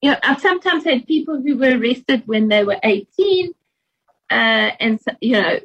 you 0.02 0.10
know, 0.12 0.18
I've 0.22 0.40
sometimes 0.40 0.84
had 0.84 1.06
people 1.06 1.42
who 1.42 1.58
were 1.58 1.76
arrested 1.78 2.22
when 2.26 2.48
they 2.48 2.64
were 2.64 2.78
18. 2.82 3.52
uh, 4.30 4.70
and 4.80 5.00
you 5.20 5.32
know 5.32 5.60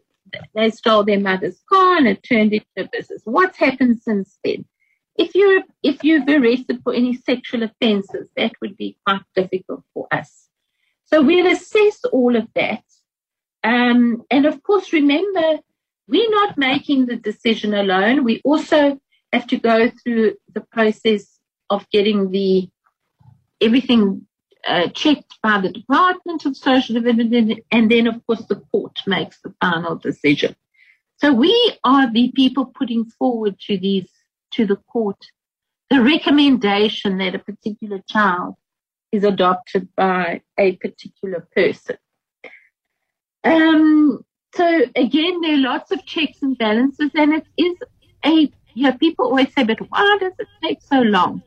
they 0.54 0.70
stole 0.70 1.04
their 1.04 1.20
mother's 1.20 1.62
car 1.72 1.98
and 1.98 2.08
it 2.08 2.24
turned 2.24 2.54
into 2.54 2.66
a 2.78 2.90
business. 2.92 3.22
What's 3.26 3.58
happened 3.58 4.02
since 4.02 4.38
then? 4.44 4.66
If 5.18 5.34
you're 5.34 5.64
if 5.82 6.04
you've 6.04 6.28
arrested 6.28 6.82
for 6.84 6.94
any 6.94 7.16
sexual 7.16 7.64
offences, 7.64 8.28
that 8.36 8.52
would 8.62 8.76
be 8.76 8.98
quite 9.06 9.22
difficult 9.36 9.84
for 9.94 10.08
us. 10.12 10.50
So 11.06 11.22
we'll 11.22 11.48
assess 11.48 12.04
all 12.06 12.36
of 12.36 12.48
that, 12.56 12.84
um, 13.64 14.24
and 14.30 14.46
of 14.46 14.62
course, 14.64 14.92
remember 14.92 15.60
we're 16.08 16.30
not 16.30 16.58
making 16.58 17.06
the 17.06 17.16
decision 17.16 17.74
alone. 17.74 18.24
We 18.24 18.42
also 18.44 19.00
have 19.34 19.48
to 19.48 19.58
go 19.58 19.90
through 19.90 20.36
the 20.54 20.62
process 20.62 21.40
of 21.70 21.90
getting 21.90 22.32
the 22.32 22.70
everything 23.62 24.28
uh, 24.66 24.88
checked 24.90 25.36
by 25.42 25.60
the 25.60 25.72
Department 25.72 26.46
of 26.46 26.58
Social 26.58 26.96
Development, 26.96 27.60
and 27.72 27.92
then, 27.92 28.08
of 28.08 28.26
course, 28.26 28.46
the 28.46 28.62
court 28.72 29.00
makes 29.06 29.40
the 29.42 29.54
final 29.62 29.96
decision. 29.96 30.56
So 31.18 31.32
we 31.34 31.78
are 31.84 32.12
the 32.12 32.32
people 32.36 32.66
putting 32.66 33.06
forward 33.06 33.60
to 33.68 33.78
these 33.78 34.10
to 34.52 34.66
the 34.66 34.76
court 34.76 35.18
the 35.90 36.02
recommendation 36.02 37.18
that 37.20 37.36
a 37.36 37.40
particular 37.40 38.00
child 38.10 38.56
is 39.12 39.24
adopted 39.24 39.88
by 39.96 40.42
a 40.58 40.76
particular 40.78 41.48
person. 41.56 41.98
Um, 43.44 44.26
so 44.56 44.82
again, 44.96 45.42
there 45.42 45.54
are 45.54 45.58
lots 45.58 45.92
of 45.92 46.06
checks 46.06 46.42
and 46.42 46.58
balances, 46.58 47.12
and 47.14 47.34
it 47.34 47.46
is 47.58 47.78
a 48.26 48.52
you 48.74 48.84
know 48.84 48.98
people 48.98 49.26
always 49.26 49.54
say, 49.54 49.64
but 49.64 49.80
why 49.90 50.18
does 50.20 50.34
it 50.40 50.48
take 50.64 50.82
so 50.82 51.02
long? 51.02 51.44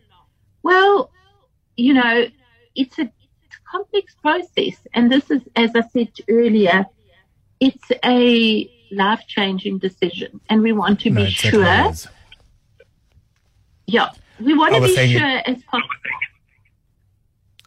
Well, 0.63 1.11
you 1.77 1.95
know, 1.95 2.27
it's 2.79 2.99
a, 2.99 3.03
it's 3.03 3.57
a 3.57 3.71
complex 3.71 4.15
process. 4.23 4.77
And 4.95 5.11
this 5.13 5.31
is, 5.31 5.43
as 5.57 5.71
I 5.75 5.83
said 5.93 6.13
earlier, 6.29 6.87
it's 7.61 7.91
a 8.05 8.71
life 8.91 9.23
changing 9.27 9.79
decision. 9.79 10.41
And 10.49 10.63
we 10.63 10.73
want 10.73 11.01
to 11.01 11.11
No, 11.11 11.25
be 11.25 11.31
sure. 11.31 11.93
Yeah. 13.87 14.11
We 14.41 14.57
want 14.57 14.75
to 14.75 14.81
be 14.81 14.95
sure 14.95 15.43
as 15.51 15.63
possible. 15.65 15.89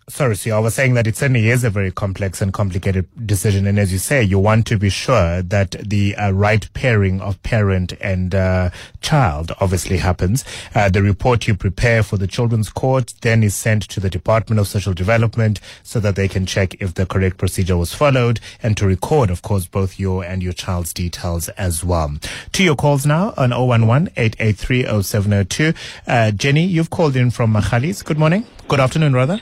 Sorry, 0.09 0.35
Sue, 0.35 0.51
I 0.51 0.59
was 0.59 0.73
saying 0.73 0.95
that 0.95 1.07
it 1.07 1.15
certainly 1.15 1.49
is 1.49 1.63
a 1.63 1.69
very 1.69 1.91
complex 1.91 2.41
and 2.41 2.51
complicated 2.51 3.07
decision. 3.25 3.65
And 3.67 3.79
as 3.79 3.93
you 3.93 3.99
say, 3.99 4.21
you 4.21 4.39
want 4.39 4.65
to 4.67 4.77
be 4.77 4.89
sure 4.89 5.41
that 5.41 5.71
the 5.71 6.15
uh, 6.15 6.31
right 6.31 6.67
pairing 6.73 7.21
of 7.21 7.41
parent 7.43 7.93
and 8.01 8.35
uh, 8.35 8.71
child 9.01 9.53
obviously 9.61 9.97
happens. 9.97 10.43
Uh, 10.75 10.89
the 10.89 11.01
report 11.01 11.47
you 11.47 11.55
prepare 11.55 12.03
for 12.03 12.17
the 12.17 12.27
Children's 12.27 12.69
Court 12.69 13.13
then 13.21 13.43
is 13.43 13.55
sent 13.55 13.83
to 13.89 13.99
the 13.99 14.09
Department 14.09 14.59
of 14.59 14.67
Social 14.67 14.93
Development 14.93 15.61
so 15.83 15.99
that 15.99 16.15
they 16.15 16.27
can 16.27 16.45
check 16.45 16.81
if 16.81 16.95
the 16.95 17.05
correct 17.05 17.37
procedure 17.37 17.77
was 17.77 17.93
followed 17.93 18.39
and 18.61 18.75
to 18.77 18.87
record, 18.87 19.29
of 19.29 19.43
course, 19.43 19.65
both 19.65 19.99
your 19.99 20.25
and 20.25 20.43
your 20.43 20.53
child's 20.53 20.93
details 20.93 21.47
as 21.49 21.85
well. 21.85 22.11
To 22.53 22.63
your 22.63 22.75
calls 22.75 23.05
now 23.05 23.33
on 23.37 23.51
011 23.53 24.09
883 24.17 25.03
0702. 25.03 25.73
Uh, 26.07 26.31
Jenny, 26.31 26.65
you've 26.65 26.89
called 26.89 27.15
in 27.15 27.31
from 27.31 27.53
Machalis. 27.53 28.03
Good 28.03 28.17
morning. 28.17 28.45
Good 28.71 28.79
afternoon, 28.79 29.11
rather. 29.11 29.41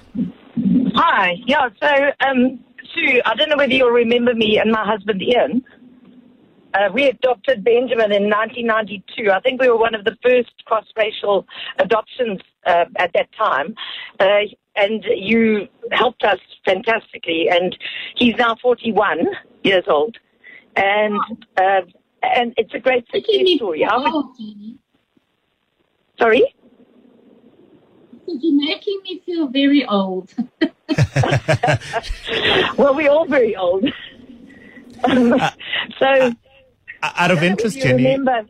Hi. 0.96 1.36
Yeah, 1.46 1.70
so, 1.80 2.12
um, 2.28 2.60
Sue, 2.96 3.22
I 3.24 3.36
don't 3.36 3.48
know 3.48 3.58
whether 3.58 3.72
you'll 3.72 3.92
remember 3.92 4.34
me 4.34 4.58
and 4.58 4.72
my 4.72 4.84
husband 4.84 5.22
Ian. 5.22 5.64
Uh, 6.74 6.90
we 6.92 7.06
adopted 7.06 7.64
Benjamin 7.64 8.12
in 8.12 8.24
1992. 8.24 9.30
I 9.30 9.40
think 9.42 9.62
we 9.62 9.70
were 9.70 9.78
one 9.78 9.94
of 9.94 10.04
the 10.04 10.18
first 10.24 10.50
cross-racial 10.66 11.46
adoptions 11.78 12.40
uh, 12.66 12.86
at 12.96 13.14
that 13.14 13.30
time. 13.38 13.76
Uh, 14.20 14.50
and 14.76 15.06
you 15.16 15.68
helped 15.92 16.24
us 16.24 16.40
fantastically. 16.66 17.50
And 17.52 17.78
he's 18.16 18.34
now 18.36 18.56
41 18.60 19.28
years 19.64 19.84
old. 19.88 20.18
And, 20.76 21.20
uh, 21.56 21.82
and 22.24 22.56
it's 22.58 22.74
a 22.74 22.80
great 22.80 23.06
Making 23.14 23.26
success 23.26 23.44
me 23.44 23.58
story. 23.58 23.86
I 23.86 23.96
would, 23.96 24.26
sorry? 26.20 26.52
You're 28.40 28.68
making 28.68 29.00
me 29.04 29.22
feel 29.26 29.48
very 29.48 29.86
old. 29.86 30.34
Well, 32.78 32.96
we're 32.96 33.10
all 33.12 33.26
very 33.26 33.56
old. 33.56 33.86
Um, 35.04 35.40
so, 36.00 36.06
Out 36.06 36.32
of 36.32 36.34
I 37.02 37.28
don't 37.28 37.38
know 37.38 37.44
interest, 37.44 37.78
Jenny, 37.80 38.04
remember, 38.18 38.46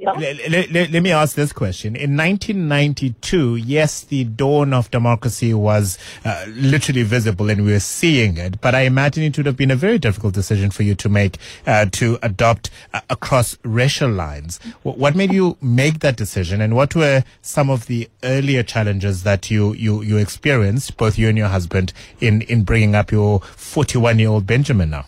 let, 0.00 1.02
me 1.02 1.10
ask 1.10 1.34
this 1.34 1.52
question. 1.52 1.96
In 1.96 2.16
1992, 2.16 3.56
yes, 3.56 4.02
the 4.02 4.24
dawn 4.24 4.72
of 4.72 4.90
democracy 4.92 5.52
was 5.52 5.98
uh, 6.24 6.44
literally 6.48 7.02
visible 7.02 7.50
and 7.50 7.64
we 7.64 7.72
were 7.72 7.80
seeing 7.80 8.36
it, 8.36 8.60
but 8.60 8.74
I 8.76 8.82
imagine 8.82 9.24
it 9.24 9.36
would 9.36 9.46
have 9.46 9.56
been 9.56 9.72
a 9.72 9.76
very 9.76 9.98
difficult 9.98 10.34
decision 10.34 10.70
for 10.70 10.84
you 10.84 10.94
to 10.94 11.08
make 11.08 11.38
uh, 11.66 11.86
to 11.92 12.16
adopt 12.22 12.70
uh, 12.94 13.00
across 13.10 13.58
racial 13.64 14.10
lines. 14.10 14.58
Wh- 14.82 14.96
What 14.98 15.16
made 15.16 15.32
you 15.32 15.56
make 15.60 15.98
that 15.98 16.16
decision 16.16 16.60
and 16.60 16.76
what 16.76 16.94
were 16.94 17.24
some 17.42 17.68
of 17.68 17.86
the 17.86 18.08
earlier 18.22 18.62
challenges 18.62 19.24
that 19.24 19.50
you, 19.50 19.72
you, 19.72 20.02
you 20.02 20.16
experienced, 20.16 20.96
both 20.96 21.18
you 21.18 21.28
and 21.28 21.36
your 21.36 21.48
husband, 21.48 21.92
in, 22.20 22.42
in 22.42 22.62
bringing 22.62 22.94
up 22.94 23.10
your 23.10 23.40
41 23.40 24.18
year 24.20 24.28
old 24.28 24.46
Benjamin 24.46 24.90
now? 24.90 25.06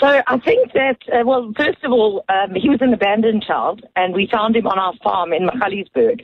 So 0.00 0.22
I 0.26 0.38
think 0.38 0.72
that, 0.74 0.98
uh, 1.12 1.24
well, 1.26 1.52
first 1.56 1.82
of 1.82 1.90
all, 1.90 2.24
um, 2.28 2.54
he 2.54 2.68
was 2.68 2.78
an 2.80 2.92
abandoned 2.92 3.42
child, 3.42 3.84
and 3.96 4.14
we 4.14 4.28
found 4.30 4.54
him 4.54 4.66
on 4.66 4.78
our 4.78 4.94
farm 5.02 5.32
in 5.32 5.48
Magaliesburg. 5.48 6.22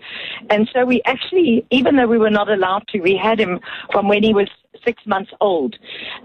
And 0.50 0.68
so 0.72 0.84
we 0.84 1.02
actually, 1.06 1.66
even 1.70 1.96
though 1.96 2.06
we 2.06 2.18
were 2.18 2.30
not 2.30 2.48
allowed 2.48 2.86
to, 2.88 3.00
we 3.00 3.16
had 3.16 3.40
him 3.40 3.60
from 3.90 4.06
when 4.06 4.22
he 4.22 4.32
was 4.32 4.48
six 4.84 5.04
months 5.06 5.32
old. 5.40 5.76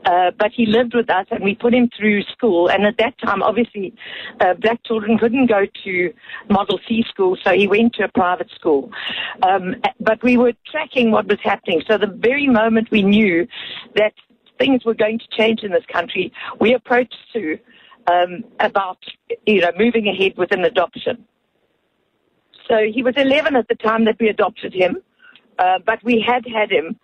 Uh, 0.06 0.32
but 0.38 0.52
he 0.52 0.66
lived 0.66 0.94
with 0.94 1.10
us, 1.10 1.26
and 1.32 1.44
we 1.44 1.56
put 1.56 1.74
him 1.74 1.90
through 1.98 2.24
school. 2.24 2.70
And 2.70 2.86
at 2.86 2.98
that 2.98 3.18
time, 3.20 3.42
obviously, 3.42 3.94
uh, 4.42 4.54
black 4.56 4.84
children 4.84 5.18
couldn't 5.18 5.48
go 5.48 5.66
to 5.84 6.14
Model 6.50 6.80
C 6.88 7.04
school, 7.10 7.38
so 7.44 7.54
he 7.54 7.68
went 7.68 7.94
to 7.96 8.04
a 8.04 8.10
private 8.10 8.52
school. 8.52 8.92
Um, 9.42 9.76
but 10.00 10.22
we 10.24 10.38
were 10.38 10.54
tracking 10.70 11.12
what 11.12 11.28
was 11.28 11.40
happening. 11.42 11.82
So 11.88 11.98
the 11.98 12.08
very 12.08 12.48
moment 12.48 12.92
we 12.92 13.02
knew 13.02 13.48
that 13.96 14.14
things 14.60 14.86
were 14.86 14.94
going 14.94 15.20
to 15.20 15.26
change 15.36 15.62
in 15.64 15.72
this 15.72 15.86
country, 15.92 16.32
we 16.60 16.74
approached 16.74 17.18
Sue 17.34 17.58
um, 18.08 18.44
about 18.60 18.98
you 19.46 19.62
know 19.62 19.72
moving 19.78 20.08
ahead 20.08 20.38
with 20.38 20.52
an 20.52 20.64
adoption. 20.64 21.26
So 22.68 22.78
he 22.94 23.02
was 23.02 23.16
11 23.18 23.56
at 23.56 23.68
the 23.68 23.76
time 23.76 24.06
that 24.06 24.18
we 24.20 24.30
adopted 24.30 24.74
him, 24.74 24.98
uh, 25.58 25.80
but 25.84 26.04
we 26.04 26.24
had 26.26 26.46
had 26.46 26.72
him 26.72 27.00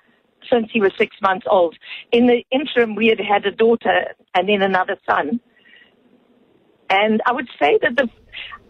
since 0.51 0.67
he 0.71 0.79
was 0.79 0.91
six 0.97 1.15
months 1.21 1.47
old. 1.49 1.75
In 2.11 2.27
the 2.27 2.45
interim, 2.51 2.93
we 2.93 3.07
had 3.07 3.19
had 3.19 3.45
a 3.45 3.51
daughter 3.51 4.13
and 4.35 4.47
then 4.47 4.61
another 4.61 4.97
son. 5.09 5.39
And 6.89 7.21
I 7.25 7.31
would 7.31 7.47
say 7.59 7.79
that 7.81 7.95
the, 7.95 8.07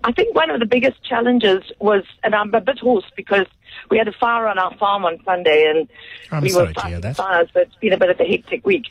I 0.05 0.11
think 0.11 0.35
one 0.35 0.51
of 0.51 0.59
the 0.59 0.67
biggest 0.67 1.03
challenges 1.03 1.63
was, 1.79 2.03
and 2.23 2.35
I'm 2.35 2.53
a 2.53 2.61
bit 2.61 2.77
hoarse 2.77 3.11
because 3.15 3.47
we 3.89 3.97
had 3.97 4.07
a 4.07 4.11
fire 4.11 4.47
on 4.47 4.59
our 4.59 4.71
farm 4.77 5.03
on 5.03 5.17
Sunday 5.25 5.65
and 5.67 5.89
I'm 6.31 6.43
we 6.43 6.53
were 6.53 6.67
to 6.67 6.73
fighting 6.73 7.13
fires, 7.13 7.49
so 7.51 7.61
it's 7.61 7.75
been 7.75 7.91
a 7.91 7.97
bit 7.97 8.11
of 8.11 8.19
a 8.19 8.23
hectic 8.23 8.67
week. 8.67 8.85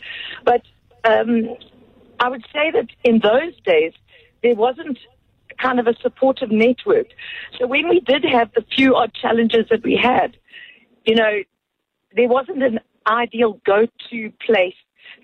But 0.45 0.63
um, 1.05 1.57
I 2.19 2.29
would 2.29 2.45
say 2.53 2.73
that 2.73 2.89
in 3.05 3.21
those 3.21 3.55
days, 3.65 3.93
there 4.43 4.57
wasn't 4.57 4.99
kind 5.57 5.79
of 5.79 5.87
a 5.87 5.95
supportive 6.03 6.51
network. 6.51 7.07
So 7.61 7.69
when 7.69 7.89
we 7.89 8.01
did 8.01 8.25
have 8.25 8.51
the 8.53 8.65
few 8.75 8.97
odd 8.97 9.15
challenges 9.15 9.67
that 9.71 9.85
we 9.85 9.97
had, 9.97 10.37
you 11.05 11.15
know, 11.15 11.43
there 12.17 12.29
wasn't 12.29 12.61
an 12.61 12.81
ideal 13.07 13.61
go-to 13.65 14.33
place 14.45 14.75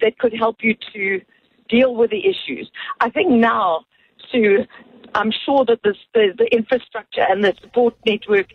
that 0.03 0.19
could 0.19 0.35
help 0.35 0.59
you 0.63 0.77
to 0.93 1.21
deal 1.69 1.97
with 1.97 2.11
the 2.11 2.29
issues. 2.29 2.71
I 3.01 3.11
think 3.11 3.31
now, 3.31 3.87
Sue, 4.31 4.67
I'm 5.15 5.33
sure 5.45 5.65
that 5.65 5.81
this, 5.83 5.97
the, 6.15 6.33
the 6.37 6.53
infrastructure 6.55 7.25
and 7.29 7.45
the 7.45 7.55
support 7.61 7.95
network 8.07 8.47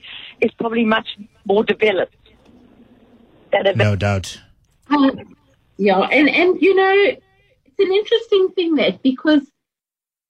is 0.42 0.52
probably 0.52 0.86
much 0.86 1.08
more 1.46 1.64
developed. 1.64 2.16
Than 3.52 3.68
it 3.68 3.78
No 3.78 3.96
doubt. 3.96 4.40
Uh, 4.90 5.12
yeah, 5.78 6.00
and, 6.00 6.30
and 6.30 6.62
you 6.62 6.76
know, 6.76 6.94
it's 6.94 7.80
an 7.80 7.92
interesting 7.92 8.50
thing 8.56 8.76
that 8.76 9.02
because 9.02 9.42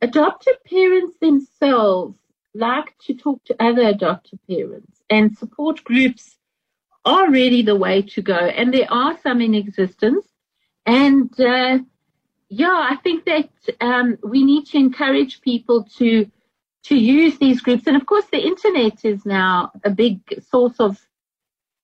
adoptive 0.01 0.63
parents 0.65 1.17
themselves 1.19 2.15
like 2.53 2.97
to 3.05 3.13
talk 3.13 3.43
to 3.45 3.55
other 3.59 3.83
adoptive 3.83 4.39
parents 4.47 5.01
and 5.09 5.37
support 5.37 5.83
groups 5.83 6.37
are 7.03 7.29
really 7.29 7.61
the 7.61 7.75
way 7.75 8.01
to 8.01 8.21
go. 8.21 8.37
And 8.37 8.73
there 8.73 8.91
are 8.91 9.17
some 9.21 9.41
in 9.41 9.53
existence. 9.53 10.25
And 10.85 11.29
uh, 11.39 11.79
yeah, 12.49 12.87
I 12.91 12.97
think 12.97 13.25
that 13.25 13.49
um, 13.81 14.17
we 14.23 14.43
need 14.43 14.65
to 14.67 14.77
encourage 14.77 15.41
people 15.41 15.83
to 15.97 16.29
to 16.83 16.95
use 16.95 17.39
these 17.39 17.61
groups. 17.61 17.87
And 17.87 17.97
of 17.97 18.05
course, 18.05 18.25
the 18.31 18.45
internet 18.45 19.03
is 19.03 19.25
now 19.25 19.71
a 19.83 19.89
big 19.89 20.19
source 20.49 20.79
of 20.79 20.99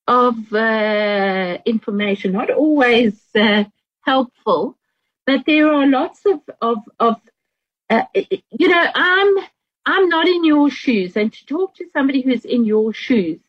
of 0.08 0.54
uh, 0.54 1.58
information, 1.65 2.34
not 2.34 2.52
always 2.52 3.19
uh, 3.36 3.63
helpful, 4.02 4.78
but 5.26 5.45
there 5.45 5.71
are 5.74 5.88
lots 5.88 6.26
of 6.26 6.41
of, 6.62 6.78
of 7.00 7.15
uh, 7.89 8.04
you 8.13 8.67
know, 8.67 8.88
I'm 8.93 9.36
I'm 9.86 10.10
not 10.10 10.28
in 10.28 10.45
your 10.45 10.69
shoes, 10.69 11.17
and 11.17 11.34
to 11.34 11.45
talk 11.45 11.76
to 11.76 11.86
somebody 11.91 12.21
who's 12.21 12.45
in 12.45 12.65
your 12.65 12.93
shoes 12.93 13.39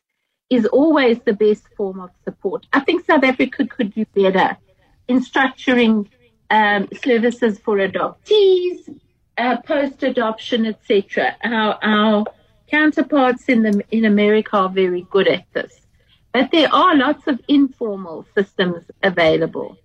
is 0.48 0.66
always 0.66 1.18
the 1.20 1.32
best 1.32 1.66
form 1.76 2.00
of 2.00 2.10
support. 2.24 2.66
I 2.72 2.80
think 2.80 3.06
South 3.06 3.24
Africa 3.24 3.66
could 3.66 3.94
do 3.94 4.04
better 4.14 4.56
in 5.08 5.20
structuring 5.20 6.08
um, 6.52 6.86
services 7.02 7.58
for 7.58 7.78
adoptees, 7.78 9.00
uh, 9.38 9.56
post-adoption, 9.62 10.66
etc. 10.66 11.34
Our, 11.42 11.78
our 11.82 12.26
counterparts 12.70 13.48
in 13.48 13.62
the 13.62 13.82
in 13.90 14.04
America 14.04 14.56
are 14.56 14.68
very 14.68 15.06
good 15.10 15.26
at 15.26 15.50
this, 15.54 15.80
but 16.30 16.50
there 16.52 16.72
are 16.72 16.94
lots 16.94 17.26
of 17.26 17.40
informal 17.48 18.26
systems 18.36 18.84
available. 19.02 19.78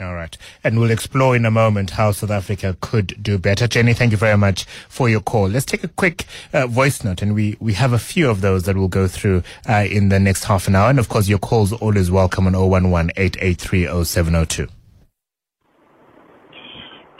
All 0.00 0.14
right. 0.14 0.38
And 0.62 0.78
we'll 0.78 0.92
explore 0.92 1.34
in 1.34 1.44
a 1.44 1.50
moment 1.50 1.90
how 1.90 2.12
South 2.12 2.30
Africa 2.30 2.76
could 2.80 3.20
do 3.20 3.36
better. 3.36 3.66
Jenny, 3.66 3.94
thank 3.94 4.12
you 4.12 4.16
very 4.16 4.38
much 4.38 4.64
for 4.88 5.08
your 5.08 5.20
call. 5.20 5.48
Let's 5.48 5.66
take 5.66 5.82
a 5.82 5.88
quick 5.88 6.24
uh, 6.52 6.68
voice 6.68 7.02
note, 7.02 7.20
and 7.20 7.34
we, 7.34 7.56
we 7.58 7.72
have 7.72 7.92
a 7.92 7.98
few 7.98 8.30
of 8.30 8.40
those 8.40 8.62
that 8.62 8.76
we'll 8.76 8.86
go 8.86 9.08
through 9.08 9.42
uh, 9.68 9.84
in 9.90 10.08
the 10.08 10.20
next 10.20 10.44
half 10.44 10.68
an 10.68 10.76
hour. 10.76 10.88
And 10.88 11.00
of 11.00 11.08
course, 11.08 11.26
your 11.28 11.40
calls 11.40 11.72
always 11.72 12.12
welcome 12.12 12.46
on 12.46 12.54
011 12.54 13.10
883 13.16 14.04
0702. 14.04 14.68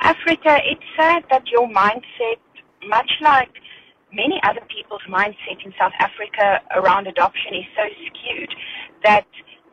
Africa, 0.08 0.56
it's 0.64 0.88
sad 0.96 1.22
that 1.28 1.42
your 1.52 1.68
mindset, 1.68 2.40
much 2.88 3.12
like 3.20 3.52
many 4.10 4.40
other 4.42 4.64
people's 4.74 5.04
mindset 5.06 5.60
in 5.62 5.74
South 5.78 5.92
Africa 6.00 6.64
around 6.74 7.06
adoption, 7.06 7.52
is 7.52 7.68
so 7.76 7.84
skewed 8.08 8.48
that 9.04 9.26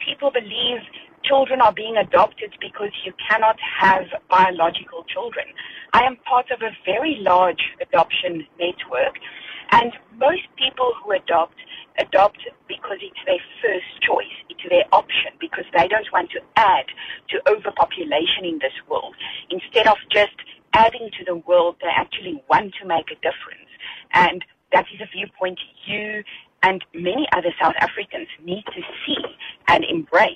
people 0.06 0.32
believe 0.32 0.84
children 1.24 1.62
are 1.62 1.72
being 1.72 1.96
adopted 1.96 2.52
because 2.60 2.92
you 3.06 3.14
cannot 3.30 3.56
have 3.80 4.04
biological 4.30 5.06
children. 5.08 5.46
I 5.94 6.04
am 6.04 6.18
part 6.28 6.52
of 6.52 6.62
a 6.62 6.76
very 6.84 7.16
large 7.22 7.64
adoption 7.80 8.46
network, 8.60 9.16
and 9.72 9.94
most 10.20 10.44
people 10.58 10.92
who 11.00 11.14
adopt 11.14 11.56
adopt 11.98 12.40
because 12.68 12.98
it's 13.02 13.24
their 13.26 13.40
first 13.62 14.02
choice, 14.02 14.36
it's 14.50 14.62
their 14.70 14.86
option, 14.92 15.32
because 15.40 15.66
they 15.74 15.88
don't 15.88 16.12
want 16.12 16.30
to 16.32 16.42
add 16.56 16.86
to 17.30 17.42
overpopulation 17.50 18.44
in 18.44 18.60
this 18.60 18.74
world. 18.90 19.16
Instead 19.50 19.88
of 19.88 19.98
just 20.12 20.36
adding 20.74 21.10
to 21.18 21.26
the 21.26 21.36
world, 21.48 21.76
they 21.82 21.92
actually 21.96 22.42
want 22.50 22.74
to 22.82 22.88
make 22.88 23.10
a 23.12 23.16
difference. 23.16 23.70
And 24.14 24.44
that 24.72 24.86
is 24.94 25.02
a 25.02 25.10
viewpoint 25.12 25.60
you 25.86 26.24
and 26.64 26.84
many 26.94 27.28
other 27.32 27.54
South 27.62 27.76
Africans 27.80 28.28
need 28.44 28.64
to 28.66 28.82
see 29.06 29.24
and 29.68 29.84
embrace. 29.86 30.36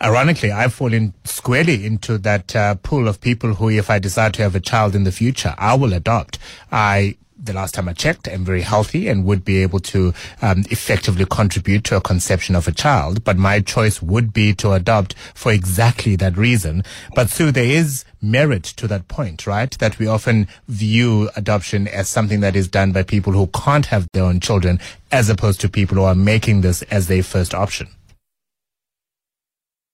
Ironically, 0.00 0.52
I 0.52 0.68
fall 0.68 0.92
in 0.92 1.14
squarely 1.24 1.84
into 1.84 2.18
that 2.18 2.54
uh, 2.54 2.76
pool 2.76 3.08
of 3.08 3.20
people 3.20 3.54
who, 3.54 3.70
if 3.70 3.90
I 3.90 3.98
decide 3.98 4.34
to 4.34 4.42
have 4.42 4.54
a 4.54 4.60
child 4.60 4.94
in 4.94 5.04
the 5.04 5.10
future, 5.10 5.54
I 5.58 5.74
will 5.74 5.92
adopt. 5.92 6.38
I 6.70 7.16
the 7.38 7.52
last 7.52 7.74
time 7.74 7.88
I 7.88 7.92
checked, 7.92 8.28
am 8.28 8.44
very 8.44 8.62
healthy 8.62 9.08
and 9.08 9.24
would 9.24 9.44
be 9.44 9.62
able 9.62 9.80
to 9.80 10.14
um, 10.42 10.64
effectively 10.70 11.26
contribute 11.28 11.84
to 11.84 11.96
a 11.96 12.00
conception 12.00 12.56
of 12.56 12.66
a 12.66 12.72
child. 12.72 13.24
But 13.24 13.36
my 13.36 13.60
choice 13.60 14.00
would 14.00 14.32
be 14.32 14.54
to 14.54 14.72
adopt 14.72 15.14
for 15.34 15.52
exactly 15.52 16.16
that 16.16 16.36
reason. 16.36 16.82
But 17.14 17.30
Sue, 17.30 17.52
there 17.52 17.64
is 17.64 18.04
merit 18.22 18.64
to 18.64 18.88
that 18.88 19.08
point, 19.08 19.46
right? 19.46 19.70
That 19.78 19.98
we 19.98 20.06
often 20.06 20.48
view 20.68 21.30
adoption 21.36 21.86
as 21.88 22.08
something 22.08 22.40
that 22.40 22.56
is 22.56 22.68
done 22.68 22.92
by 22.92 23.02
people 23.02 23.32
who 23.32 23.48
can't 23.48 23.86
have 23.86 24.08
their 24.12 24.24
own 24.24 24.40
children, 24.40 24.80
as 25.12 25.28
opposed 25.28 25.60
to 25.60 25.68
people 25.68 25.98
who 25.98 26.04
are 26.04 26.14
making 26.14 26.62
this 26.62 26.82
as 26.82 27.06
their 27.06 27.22
first 27.22 27.54
option. 27.54 27.88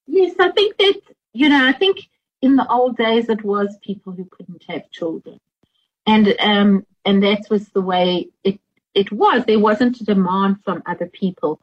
Yes, 0.06 0.34
I 0.38 0.50
think 0.50 0.76
that, 0.78 1.00
you 1.32 1.48
know, 1.48 1.66
I 1.66 1.72
think 1.72 2.08
in 2.40 2.56
the 2.56 2.68
old 2.68 2.96
days 2.96 3.28
it 3.28 3.44
was 3.44 3.76
people 3.82 4.12
who 4.12 4.26
couldn't 4.26 4.64
have 4.68 4.90
children. 4.90 5.38
And 6.06 6.34
um, 6.40 6.86
and 7.04 7.22
that 7.22 7.46
was 7.50 7.68
the 7.68 7.80
way 7.80 8.28
it 8.44 8.58
it 8.94 9.12
was. 9.12 9.44
There 9.44 9.58
wasn't 9.58 10.00
a 10.00 10.04
demand 10.04 10.56
from 10.64 10.82
other 10.86 11.06
people. 11.06 11.60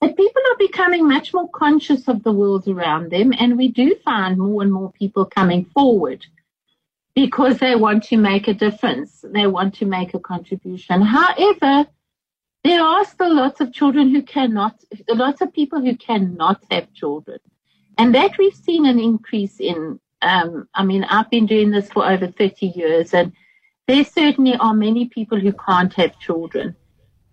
But 0.00 0.16
people 0.16 0.42
are 0.50 0.58
becoming 0.58 1.06
much 1.06 1.32
more 1.32 1.48
conscious 1.50 2.08
of 2.08 2.24
the 2.24 2.32
world 2.32 2.66
around 2.66 3.12
them, 3.12 3.32
and 3.38 3.56
we 3.56 3.68
do 3.68 3.94
find 4.04 4.36
more 4.36 4.62
and 4.62 4.72
more 4.72 4.90
people 4.90 5.24
coming 5.24 5.64
forward 5.66 6.26
because 7.14 7.58
they 7.58 7.76
want 7.76 8.02
to 8.04 8.16
make 8.16 8.48
a 8.48 8.54
difference. 8.54 9.24
They 9.24 9.46
want 9.46 9.74
to 9.76 9.86
make 9.86 10.14
a 10.14 10.18
contribution. 10.18 11.02
However, 11.02 11.86
there 12.64 12.82
are 12.82 13.04
still 13.04 13.34
lots 13.34 13.60
of 13.60 13.72
children 13.72 14.10
who 14.10 14.22
cannot, 14.22 14.82
lots 15.08 15.40
of 15.40 15.52
people 15.52 15.80
who 15.80 15.96
cannot 15.96 16.62
have 16.70 16.92
children. 16.92 17.38
And 17.98 18.14
that 18.14 18.38
we've 18.38 18.54
seen 18.54 18.86
an 18.86 18.98
increase 18.98 19.60
in. 19.60 20.00
Um, 20.22 20.68
I 20.72 20.84
mean, 20.84 21.02
I've 21.04 21.30
been 21.30 21.46
doing 21.46 21.72
this 21.72 21.90
for 21.90 22.08
over 22.08 22.28
30 22.28 22.66
years, 22.66 23.12
and 23.12 23.32
there 23.86 24.04
certainly 24.04 24.54
are 24.56 24.74
many 24.74 25.06
people 25.06 25.38
who 25.38 25.52
can't 25.52 25.92
have 25.94 26.18
children. 26.18 26.76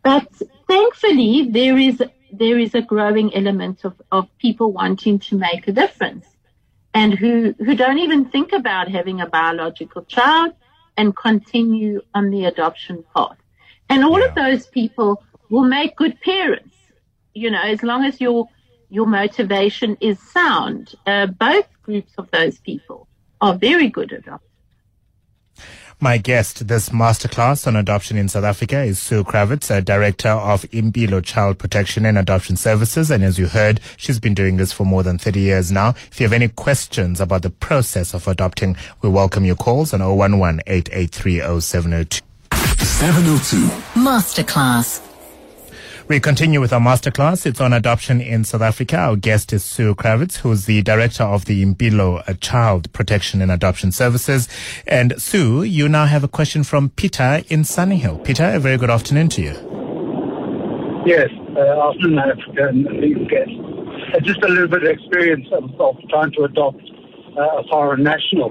But 0.03 0.27
thankfully, 0.67 1.49
there 1.49 1.77
is 1.77 2.01
there 2.31 2.59
is 2.59 2.75
a 2.75 2.81
growing 2.81 3.33
element 3.35 3.83
of, 3.85 3.99
of 4.11 4.27
people 4.37 4.71
wanting 4.71 5.19
to 5.19 5.37
make 5.37 5.67
a 5.67 5.71
difference 5.71 6.27
and 6.93 7.13
who, 7.13 7.55
who 7.57 7.75
don't 7.75 7.97
even 7.97 8.25
think 8.25 8.51
about 8.53 8.87
having 8.87 9.21
a 9.21 9.27
biological 9.27 10.03
child 10.03 10.53
and 10.97 11.15
continue 11.15 12.01
on 12.13 12.29
the 12.29 12.45
adoption 12.45 13.03
path. 13.15 13.37
And 13.89 14.03
all 14.03 14.19
yeah. 14.19 14.27
of 14.27 14.35
those 14.35 14.67
people 14.67 15.23
will 15.49 15.63
make 15.63 15.95
good 15.95 16.19
parents, 16.21 16.75
you 17.33 17.49
know, 17.49 17.61
as 17.61 17.81
long 17.83 18.05
as 18.05 18.19
your 18.21 18.47
your 18.91 19.05
motivation 19.05 19.97
is 20.01 20.19
sound. 20.19 20.95
Uh, 21.05 21.27
both 21.27 21.67
groups 21.83 22.11
of 22.17 22.29
those 22.31 22.57
people 22.57 23.07
are 23.39 23.53
very 23.53 23.87
good 23.87 24.09
adopters. 24.09 24.48
My 26.01 26.17
guest 26.17 26.69
this 26.69 26.89
masterclass 26.89 27.67
on 27.67 27.75
adoption 27.75 28.15
in 28.15 28.29
South 28.29 28.45
Africa 28.45 28.83
is 28.83 28.99
Sue 28.99 29.25
Kravitz, 29.25 29.69
a 29.69 29.81
director 29.81 30.29
of 30.29 30.61
Impilo 30.71 31.21
Child 31.21 31.59
Protection 31.59 32.05
and 32.05 32.17
Adoption 32.17 32.55
Services. 32.55 33.11
And 33.11 33.21
as 33.21 33.37
you 33.37 33.47
heard, 33.47 33.81
she's 33.97 34.17
been 34.17 34.33
doing 34.33 34.55
this 34.55 34.71
for 34.71 34.85
more 34.85 35.03
than 35.03 35.17
30 35.17 35.41
years 35.41 35.73
now. 35.73 35.89
If 36.09 36.21
you 36.21 36.25
have 36.25 36.31
any 36.31 36.47
questions 36.47 37.19
about 37.19 37.41
the 37.41 37.49
process 37.49 38.13
of 38.13 38.29
adopting, 38.29 38.77
we 39.01 39.09
welcome 39.09 39.43
your 39.43 39.57
calls 39.57 39.93
on 39.93 40.01
011 40.01 40.61
883 40.67 41.59
0702. 41.59 42.21
702. 42.85 43.67
Masterclass. 43.99 45.08
We 46.09 46.19
continue 46.19 46.59
with 46.59 46.73
our 46.73 46.79
masterclass. 46.79 47.45
It's 47.45 47.61
on 47.61 47.71
adoption 47.71 48.19
in 48.19 48.43
South 48.43 48.63
Africa. 48.63 48.97
Our 48.97 49.15
guest 49.15 49.53
is 49.53 49.63
Sue 49.63 49.93
Kravitz, 49.93 50.37
who's 50.37 50.65
the 50.65 50.81
director 50.81 51.21
of 51.21 51.45
the 51.45 51.63
Impilo 51.63 52.23
Child 52.41 52.91
Protection 52.93 53.43
and 53.43 53.51
Adoption 53.51 53.91
Services. 53.91 54.49
And 54.87 55.21
Sue, 55.21 55.61
you 55.61 55.87
now 55.87 56.07
have 56.07 56.23
a 56.23 56.27
question 56.27 56.63
from 56.63 56.89
Peter 56.89 57.43
in 57.49 57.63
Sunninghill. 57.63 58.23
Peter, 58.23 58.45
a 58.45 58.59
very 58.59 58.75
good 58.75 58.89
afternoon 58.89 59.29
to 59.29 59.43
you. 59.43 59.53
Yes, 61.05 61.29
uh, 61.55 61.89
afternoon, 61.89 62.17
Africa 62.17 62.73
guest. 63.29 63.51
Uh, 64.15 64.19
just 64.21 64.41
a 64.41 64.47
little 64.47 64.67
bit 64.67 64.85
of 64.85 64.89
experience 64.89 65.45
of, 65.51 65.79
of 65.79 65.95
trying 66.09 66.31
to 66.31 66.45
adopt 66.45 66.81
uh, 67.37 67.59
a 67.59 67.63
foreign 67.69 68.01
national. 68.01 68.49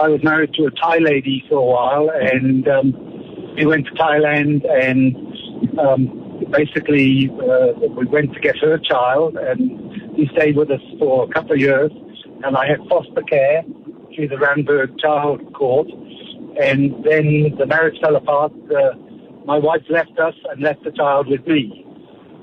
I 0.00 0.06
was 0.06 0.22
married 0.22 0.54
to 0.54 0.66
a 0.66 0.70
Thai 0.70 0.98
lady 0.98 1.44
for 1.48 1.56
a 1.56 1.64
while, 1.64 2.08
and 2.08 2.68
um, 2.68 3.54
we 3.56 3.66
went 3.66 3.86
to 3.86 3.92
Thailand 3.94 4.64
and 4.70 5.16
um, 5.76 6.19
basically, 6.50 7.30
uh, 7.42 7.72
we 7.88 8.06
went 8.06 8.32
to 8.34 8.40
get 8.40 8.56
her 8.58 8.78
child, 8.78 9.36
and 9.36 10.16
he 10.16 10.28
stayed 10.32 10.56
with 10.56 10.70
us 10.70 10.80
for 10.98 11.24
a 11.24 11.28
couple 11.28 11.52
of 11.52 11.60
years. 11.60 11.90
And 12.44 12.56
I 12.56 12.66
had 12.66 12.78
foster 12.88 13.22
care 13.22 13.62
through 14.14 14.28
the 14.28 14.36
Randburg 14.36 14.98
Child 14.98 15.52
Court. 15.54 15.88
And 16.60 17.04
then 17.04 17.54
the 17.58 17.66
marriage 17.66 17.98
fell 18.02 18.16
apart. 18.16 18.52
Uh, 18.70 18.96
my 19.44 19.58
wife 19.58 19.82
left 19.88 20.18
us 20.18 20.34
and 20.50 20.62
left 20.62 20.84
the 20.84 20.92
child 20.92 21.28
with 21.28 21.46
me. 21.46 21.84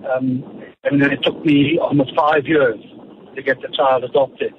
Um, 0.10 0.64
and 0.84 1.02
then 1.02 1.12
it 1.12 1.20
took 1.24 1.44
me 1.44 1.78
almost 1.82 2.16
five 2.16 2.46
years 2.46 2.80
to 3.36 3.42
get 3.42 3.62
the 3.62 3.70
child 3.76 4.04
adopted. 4.04 4.54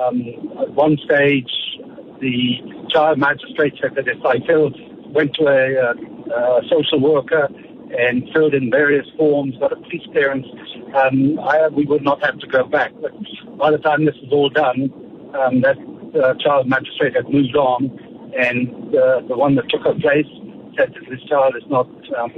Um, 0.00 0.22
at 0.60 0.70
one 0.72 0.98
stage, 1.04 1.50
the 2.20 2.58
child 2.90 3.18
magistrate 3.18 3.74
said 3.80 3.94
that 3.96 4.08
if 4.08 4.24
I 4.24 4.44
filled, 4.46 4.76
went 5.12 5.34
to 5.34 5.46
a, 5.46 5.92
a, 5.92 6.58
a 6.58 6.62
social 6.68 7.00
worker 7.00 7.48
and 7.96 8.28
filled 8.32 8.54
in 8.54 8.70
various 8.70 9.06
forms, 9.16 9.56
got 9.58 9.72
a 9.72 9.76
police 9.76 10.06
clearance, 10.12 10.46
um, 10.94 11.38
I, 11.40 11.68
we 11.68 11.84
would 11.84 12.02
not 12.02 12.22
have 12.24 12.38
to 12.38 12.46
go 12.46 12.64
back. 12.64 12.92
But 13.00 13.12
by 13.58 13.70
the 13.70 13.78
time 13.78 14.04
this 14.04 14.16
is 14.16 14.32
all 14.32 14.48
done, 14.50 14.90
um, 15.34 15.60
that 15.60 15.76
uh, 16.18 16.34
child 16.42 16.68
magistrate 16.68 17.14
had 17.14 17.28
moved 17.28 17.56
on, 17.56 17.90
and 18.38 18.68
uh, 18.94 19.20
the 19.28 19.36
one 19.36 19.54
that 19.56 19.68
took 19.70 19.82
her 19.82 19.94
place 19.94 20.26
said 20.76 20.92
that 20.94 21.08
this 21.08 21.22
child 21.28 21.54
is 21.56 21.64
not 21.68 21.88
um, 22.18 22.32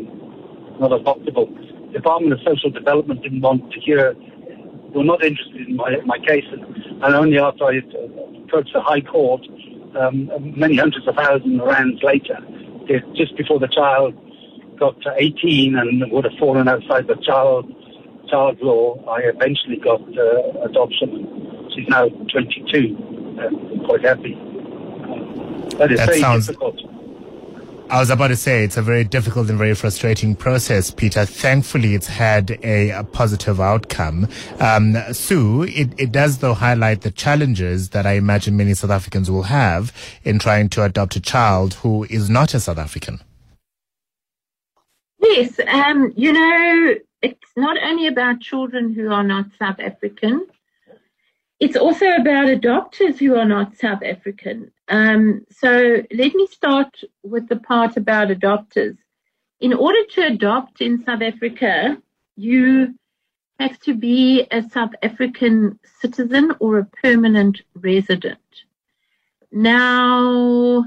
not 0.81 0.91
adoptable. 0.91 1.49
The 1.89 1.95
Department 1.95 2.33
of 2.35 2.41
Social 2.47 2.71
Development 2.71 3.23
didn't 3.23 3.41
want 3.41 3.73
to 3.73 3.81
hear, 3.81 4.15
were 4.95 5.05
not 5.05 5.25
interested 5.25 5.69
in 5.69 5.77
my, 5.77 5.97
my 6.05 6.19
case, 6.19 6.45
and 6.53 7.15
only 7.15 7.39
after 7.39 7.65
I 7.65 7.81
approached 8.45 8.73
the 8.75 8.81
High 8.81 9.01
Court, 9.01 9.41
um, 9.99 10.31
many 10.57 10.77
hundreds 10.77 11.09
of 11.09 11.15
thousands 11.15 11.61
of 11.61 11.67
rands 11.67 12.03
later, 12.03 12.39
just 13.17 13.37
before 13.37 13.59
the 13.59 13.69
child 13.69 14.15
got 14.79 15.01
to 15.03 15.15
18 15.17 15.77
and 15.77 16.11
would 16.13 16.25
have 16.25 16.39
fallen 16.39 16.69
outside 16.69 17.07
the 17.07 17.17
child 17.17 17.73
child 18.29 18.59
law, 18.61 19.03
I 19.09 19.21
eventually 19.21 19.77
got 19.77 20.01
uh, 20.03 20.63
adoption. 20.69 21.71
She's 21.75 21.89
now 21.89 22.09
22. 22.09 22.97
I'm 23.41 23.85
quite 23.87 24.05
happy. 24.05 24.35
That 25.79 25.93
is 25.93 25.99
that 25.99 26.07
very 26.09 26.21
sounds, 26.21 26.47
difficult. 26.47 26.79
I 27.91 28.01
was 28.01 28.11
about 28.11 28.29
to 28.29 28.37
say 28.37 28.65
it's 28.65 28.77
a 28.77 28.83
very 28.83 29.05
difficult 29.05 29.49
and 29.49 29.57
very 29.57 29.75
frustrating 29.75 30.37
process, 30.37 30.91
Peter. 30.91 31.25
Thankfully, 31.25 31.95
it's 31.95 32.07
had 32.07 32.59
a, 32.63 32.91
a 32.91 33.05
positive 33.05 33.61
outcome. 33.61 34.29
Um, 34.61 34.97
Sue, 35.13 35.63
it, 35.63 35.99
it 35.99 36.13
does 36.13 36.39
though 36.39 36.53
highlight 36.53 37.01
the 37.01 37.11
challenges 37.11 37.91
that 37.91 38.07
I 38.07 38.13
imagine 38.13 38.59
many 38.59 38.75
South 38.75 38.91
Africans 38.91 39.31
will 39.31 39.45
have 39.45 39.93
in 40.23 40.39
trying 40.39 40.69
to 40.71 40.85
adopt 40.85 41.17
a 41.17 41.21
child 41.21 41.75
who 41.75 42.05
is 42.11 42.29
not 42.29 42.53
a 42.53 42.61
South 42.61 42.79
African. 42.79 43.21
Yes, 45.21 45.59
um, 45.67 46.13
you 46.17 46.33
know, 46.33 46.95
it's 47.23 47.51
not 47.57 47.77
only 47.83 48.07
about 48.07 48.41
children 48.41 48.95
who 48.95 49.11
are 49.13 49.25
not 49.25 49.47
South 49.59 49.81
African. 49.81 50.47
It's 51.59 51.77
also 51.77 52.07
about 52.13 52.47
adopters 52.47 53.19
who 53.19 53.35
are 53.35 53.45
not 53.45 53.77
South 53.77 54.03
African. 54.05 54.71
Um, 54.89 55.45
so 55.51 56.03
let 56.13 56.35
me 56.35 56.47
start 56.47 57.01
with 57.25 57.49
the 57.49 57.57
part 57.57 57.97
about 57.97 58.29
adopters. 58.29 58.97
In 59.61 59.73
order 59.75 60.05
to 60.13 60.27
adopt 60.27 60.81
in 60.81 61.05
South 61.05 61.21
Africa, 61.21 62.01
you 62.37 62.95
have 63.59 63.79
to 63.81 63.95
be 63.95 64.47
a 64.53 64.63
South 64.63 64.93
African 65.03 65.81
citizen 66.01 66.53
or 66.61 66.79
a 66.79 66.85
permanent 67.03 67.61
resident. 67.75 68.39
Now, 69.51 70.85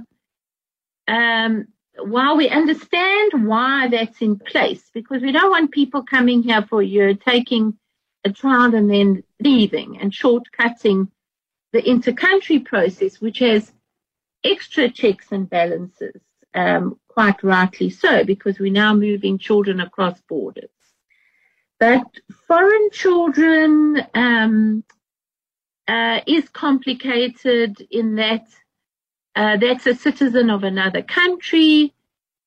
um, 1.07 1.67
while 2.05 2.37
we 2.37 2.49
understand 2.49 3.47
why 3.47 3.87
that's 3.87 4.21
in 4.21 4.37
place, 4.39 4.89
because 4.93 5.21
we 5.21 5.31
don't 5.31 5.51
want 5.51 5.71
people 5.71 6.03
coming 6.03 6.43
here 6.43 6.65
for 6.69 6.81
a 6.81 6.85
year, 6.85 7.13
taking 7.13 7.77
a 8.23 8.31
child 8.31 8.73
and 8.73 8.89
then 8.89 9.23
leaving 9.39 9.99
and 9.99 10.11
shortcutting 10.11 11.07
the 11.73 11.89
inter-country 11.89 12.59
process, 12.59 13.21
which 13.21 13.39
has 13.39 13.71
extra 14.43 14.89
checks 14.89 15.31
and 15.31 15.49
balances, 15.49 16.21
um, 16.53 16.99
quite 17.07 17.41
rightly 17.43 17.89
so, 17.89 18.23
because 18.23 18.59
we're 18.59 18.71
now 18.71 18.93
moving 18.93 19.37
children 19.37 19.79
across 19.79 20.19
borders. 20.21 20.69
But 21.79 22.03
foreign 22.47 22.89
children 22.91 24.05
um, 24.13 24.83
uh, 25.87 26.21
is 26.27 26.47
complicated 26.49 27.85
in 27.89 28.15
that 28.15 28.45
uh, 29.35 29.57
that's 29.57 29.87
a 29.87 29.95
citizen 29.95 30.49
of 30.49 30.63
another 30.63 31.01
country. 31.01 31.93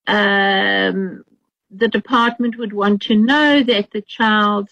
Um, 0.07 1.23
the 1.71 1.87
department 1.87 2.57
would 2.57 2.73
want 2.73 3.01
to 3.03 3.15
know 3.15 3.63
that 3.63 3.91
the 3.91 4.01
child 4.01 4.69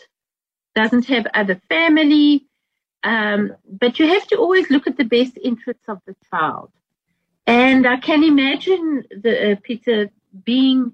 doesn't 0.76 1.06
have 1.08 1.28
other 1.34 1.60
family. 1.70 2.46
Um, 3.04 3.54
but 3.68 4.00
you 4.00 4.08
have 4.08 4.26
to 4.28 4.38
always 4.38 4.70
look 4.70 4.88
at 4.88 4.98
the 4.98 5.04
best 5.04 5.38
interests 5.44 5.84
of 5.88 6.00
the 6.06 6.16
child. 6.32 6.72
And 7.46 7.86
I 7.86 7.98
can 7.98 8.24
imagine 8.24 9.04
the, 9.10 9.52
uh, 9.52 9.56
Peter 9.62 10.10
being 10.46 10.94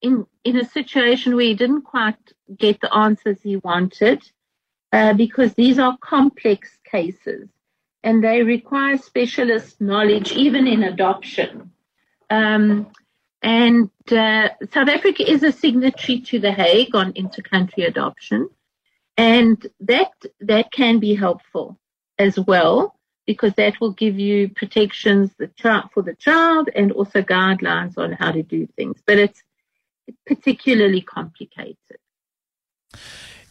in, 0.00 0.26
in 0.44 0.58
a 0.58 0.64
situation 0.64 1.34
where 1.34 1.46
he 1.46 1.54
didn't 1.54 1.82
quite 1.82 2.16
get 2.56 2.80
the 2.80 2.94
answers 2.94 3.42
he 3.42 3.56
wanted, 3.56 4.22
uh, 4.92 5.14
because 5.14 5.54
these 5.54 5.78
are 5.78 5.96
complex 6.00 6.78
cases 6.84 7.48
and 8.02 8.22
they 8.22 8.42
require 8.42 8.96
specialist 8.96 9.80
knowledge 9.80 10.32
even 10.32 10.66
in 10.66 10.82
adoption. 10.82 11.70
Um, 12.30 12.88
and 13.42 13.90
uh, 14.10 14.50
South 14.72 14.88
Africa 14.88 15.28
is 15.30 15.42
a 15.42 15.52
signatory 15.52 16.20
to 16.20 16.38
the 16.38 16.52
Hague 16.52 16.94
on 16.94 17.12
intercountry 17.12 17.86
adoption, 17.86 18.48
and 19.16 19.66
that 19.80 20.12
that 20.40 20.70
can 20.72 21.00
be 21.00 21.14
helpful 21.14 21.78
as 22.18 22.38
well 22.38 22.96
because 23.26 23.52
that 23.54 23.80
will 23.80 23.92
give 23.92 24.18
you 24.18 24.48
protections 24.48 25.30
for 25.92 26.02
the 26.02 26.14
child 26.18 26.68
and 26.74 26.92
also 26.92 27.22
guidelines 27.22 27.96
on 27.96 28.12
how 28.12 28.32
to 28.32 28.42
do 28.42 28.66
things. 28.76 29.00
But 29.06 29.18
it's 29.18 29.42
particularly 30.26 31.00
complicated. 31.02 31.76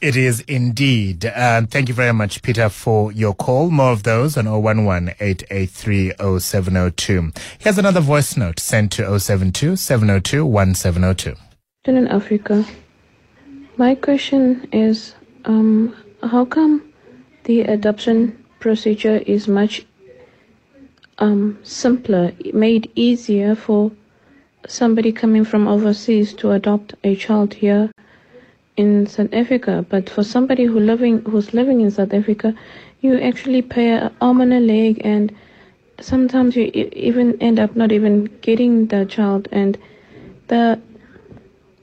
It 0.01 0.15
is 0.15 0.39
indeed. 0.47 1.21
Thank 1.21 1.87
you 1.87 1.93
very 1.93 2.11
much, 2.11 2.41
Peter, 2.41 2.69
for 2.69 3.11
your 3.11 3.35
call. 3.35 3.69
More 3.69 3.91
of 3.91 4.01
those 4.01 4.35
on 4.35 4.47
011 4.47 5.09
883 5.19 6.13
0702. 6.39 7.31
Here's 7.59 7.77
another 7.77 7.99
voice 7.99 8.35
note 8.35 8.59
sent 8.59 8.93
to 8.93 9.19
072 9.19 9.75
702 9.75 10.43
1702. 10.43 11.35
In 11.85 12.07
Africa, 12.07 12.65
my 13.77 13.93
question 13.93 14.67
is 14.71 15.13
um, 15.45 15.95
how 16.23 16.45
come 16.45 16.91
the 17.43 17.61
adoption 17.61 18.43
procedure 18.59 19.17
is 19.27 19.47
much 19.47 19.85
um, 21.19 21.59
simpler, 21.61 22.31
made 22.53 22.91
easier 22.95 23.53
for 23.53 23.91
somebody 24.67 25.11
coming 25.11 25.45
from 25.45 25.67
overseas 25.67 26.33
to 26.33 26.53
adopt 26.53 26.95
a 27.03 27.15
child 27.15 27.53
here 27.53 27.90
in 28.77 29.07
South 29.07 29.33
Africa, 29.33 29.85
but 29.89 30.09
for 30.09 30.23
somebody 30.23 30.65
who 30.65 30.79
living 30.79 31.21
who's 31.23 31.53
living 31.53 31.81
in 31.81 31.91
South 31.91 32.13
Africa, 32.13 32.53
you 33.01 33.19
actually 33.19 33.61
pay 33.61 33.89
an 33.89 34.15
arm 34.21 34.41
and 34.41 34.53
a 34.53 34.59
leg, 34.59 35.01
and 35.03 35.35
sometimes 35.99 36.55
you 36.55 36.71
even 36.93 37.41
end 37.41 37.59
up 37.59 37.75
not 37.75 37.91
even 37.91 38.25
getting 38.41 38.87
the 38.87 39.05
child. 39.05 39.47
And 39.51 39.77
the 40.47 40.79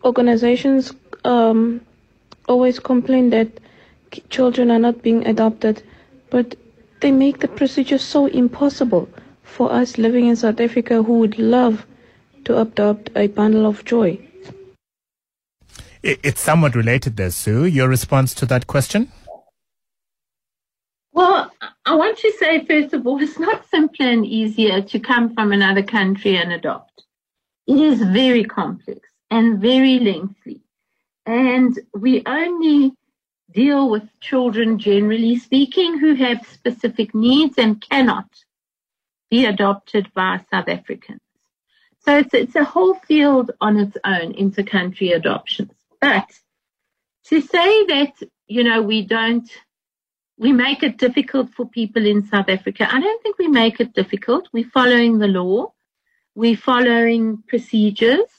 organizations 0.04 0.92
um, 1.24 1.80
always 2.48 2.78
complain 2.78 3.30
that 3.30 3.48
children 4.30 4.70
are 4.70 4.78
not 4.78 5.02
being 5.02 5.26
adopted, 5.26 5.82
but 6.30 6.56
they 7.00 7.10
make 7.10 7.38
the 7.40 7.48
procedure 7.48 7.98
so 7.98 8.26
impossible 8.26 9.08
for 9.42 9.72
us 9.72 9.98
living 9.98 10.26
in 10.26 10.36
South 10.36 10.60
Africa 10.60 11.02
who 11.02 11.18
would 11.18 11.38
love 11.38 11.86
to 12.44 12.60
adopt 12.60 13.10
a 13.14 13.26
bundle 13.26 13.66
of 13.66 13.84
joy. 13.84 14.18
It's 16.02 16.40
somewhat 16.40 16.74
related 16.74 17.16
there, 17.16 17.30
Sue. 17.30 17.64
Your 17.64 17.88
response 17.88 18.34
to 18.34 18.46
that 18.46 18.66
question? 18.66 19.10
Well, 21.12 21.50
I 21.84 21.94
want 21.94 22.18
to 22.18 22.32
say, 22.38 22.64
first 22.64 22.94
of 22.94 23.06
all, 23.06 23.20
it's 23.22 23.38
not 23.38 23.68
simpler 23.68 24.06
and 24.06 24.24
easier 24.24 24.80
to 24.82 25.00
come 25.00 25.34
from 25.34 25.52
another 25.52 25.82
country 25.82 26.36
and 26.36 26.52
adopt. 26.52 27.02
It 27.66 27.78
is 27.78 28.00
very 28.00 28.44
complex 28.44 29.00
and 29.30 29.60
very 29.60 29.98
lengthy. 29.98 30.60
And 31.26 31.78
we 31.92 32.22
only 32.24 32.94
deal 33.52 33.90
with 33.90 34.04
children, 34.20 34.78
generally 34.78 35.36
speaking, 35.36 35.98
who 35.98 36.14
have 36.14 36.46
specific 36.46 37.14
needs 37.14 37.58
and 37.58 37.80
cannot 37.80 38.28
be 39.30 39.44
adopted 39.44 40.12
by 40.14 40.40
South 40.50 40.68
Africans. 40.68 41.20
So 42.00 42.18
it's, 42.18 42.32
it's 42.32 42.56
a 42.56 42.64
whole 42.64 42.94
field 42.94 43.50
on 43.60 43.78
its 43.78 43.96
own, 44.04 44.32
inter-country 44.32 45.12
adoptions. 45.12 45.72
But 46.00 46.28
to 47.26 47.40
say 47.40 47.84
that, 47.86 48.12
you 48.46 48.64
know, 48.64 48.82
we 48.82 49.04
don't, 49.04 49.48
we 50.38 50.52
make 50.52 50.82
it 50.82 50.98
difficult 50.98 51.50
for 51.50 51.68
people 51.68 52.06
in 52.06 52.26
South 52.26 52.48
Africa, 52.48 52.88
I 52.90 53.00
don't 53.00 53.22
think 53.22 53.38
we 53.38 53.48
make 53.48 53.80
it 53.80 53.92
difficult. 53.92 54.48
We're 54.52 54.70
following 54.70 55.18
the 55.18 55.26
law. 55.26 55.72
We're 56.34 56.56
following 56.56 57.42
procedures. 57.48 58.30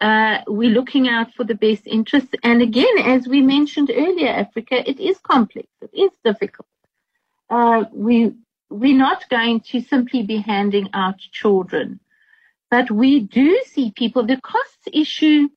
Uh, 0.00 0.38
we're 0.48 0.70
looking 0.70 1.08
out 1.08 1.32
for 1.32 1.44
the 1.44 1.54
best 1.54 1.86
interests. 1.86 2.34
And 2.42 2.60
again, 2.60 2.98
as 2.98 3.26
we 3.26 3.40
mentioned 3.40 3.90
earlier, 3.94 4.28
Africa, 4.28 4.88
it 4.88 5.00
is 5.00 5.18
complex. 5.18 5.68
It 5.80 5.90
is 5.94 6.10
difficult. 6.24 6.68
Uh, 7.48 7.84
we, 7.92 8.34
we're 8.68 8.98
not 8.98 9.28
going 9.28 9.60
to 9.60 9.80
simply 9.80 10.24
be 10.24 10.38
handing 10.38 10.90
out 10.92 11.18
children, 11.18 12.00
but 12.70 12.90
we 12.90 13.20
do 13.20 13.62
see 13.66 13.92
people, 13.92 14.24
the 14.24 14.40
costs 14.40 14.88
issue 14.92 15.48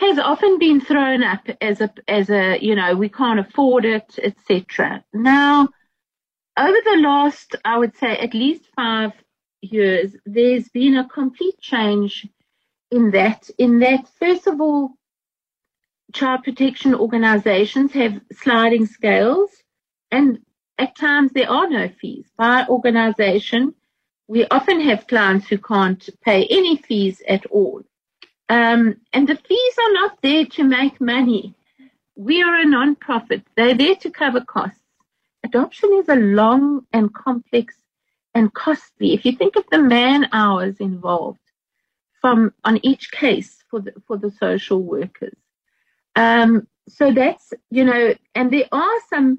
has 0.00 0.18
often 0.18 0.58
been 0.58 0.80
thrown 0.80 1.22
up 1.22 1.46
as 1.60 1.80
a 1.80 1.92
as 2.06 2.30
a 2.30 2.58
you 2.60 2.74
know 2.74 2.94
we 2.94 3.08
can't 3.08 3.40
afford 3.40 3.84
it 3.84 4.18
etc 4.22 5.04
now 5.12 5.68
over 6.58 6.76
the 6.84 7.00
last 7.00 7.56
i 7.64 7.76
would 7.76 7.96
say 7.96 8.16
at 8.18 8.34
least 8.34 8.68
five 8.76 9.12
years 9.60 10.14
there's 10.24 10.68
been 10.68 10.96
a 10.96 11.08
complete 11.08 11.58
change 11.60 12.26
in 12.90 13.10
that 13.10 13.50
in 13.58 13.80
that 13.80 14.08
first 14.18 14.46
of 14.46 14.60
all 14.60 14.92
child 16.14 16.42
protection 16.42 16.94
organizations 16.94 17.92
have 17.92 18.20
sliding 18.32 18.86
scales 18.86 19.50
and 20.10 20.38
at 20.78 20.96
times 20.96 21.32
there 21.32 21.50
are 21.50 21.68
no 21.68 21.88
fees. 21.88 22.30
By 22.36 22.64
organization 22.68 23.74
we 24.26 24.46
often 24.46 24.80
have 24.80 25.06
clients 25.06 25.48
who 25.48 25.58
can't 25.58 26.08
pay 26.22 26.46
any 26.46 26.76
fees 26.76 27.22
at 27.26 27.46
all 27.46 27.82
um, 28.48 28.96
and 29.12 29.28
the 29.28 29.36
fees 29.36 29.74
are 29.78 29.92
not 29.92 30.22
there 30.22 30.46
to 30.46 30.64
make 30.64 31.00
money. 31.00 31.54
We 32.16 32.42
are 32.42 32.56
a 32.56 32.64
non-profit. 32.64 33.42
They're 33.56 33.74
there 33.74 33.96
to 33.96 34.10
cover 34.10 34.40
costs. 34.40 34.80
Adoption 35.44 35.90
is 35.94 36.08
a 36.08 36.16
long 36.16 36.86
and 36.92 37.12
complex 37.14 37.76
and 38.34 38.52
costly. 38.52 39.14
If 39.14 39.24
you 39.24 39.32
think 39.32 39.56
of 39.56 39.64
the 39.70 39.78
man 39.78 40.28
hours 40.32 40.76
involved 40.78 41.38
from 42.20 42.52
on 42.64 42.80
each 42.82 43.12
case 43.12 43.62
for 43.70 43.80
the 43.80 43.92
for 44.06 44.16
the 44.16 44.30
social 44.30 44.82
workers, 44.82 45.36
um, 46.16 46.66
so 46.88 47.12
that's 47.12 47.52
you 47.70 47.84
know, 47.84 48.14
and 48.34 48.52
there 48.52 48.68
are 48.72 49.00
some 49.08 49.38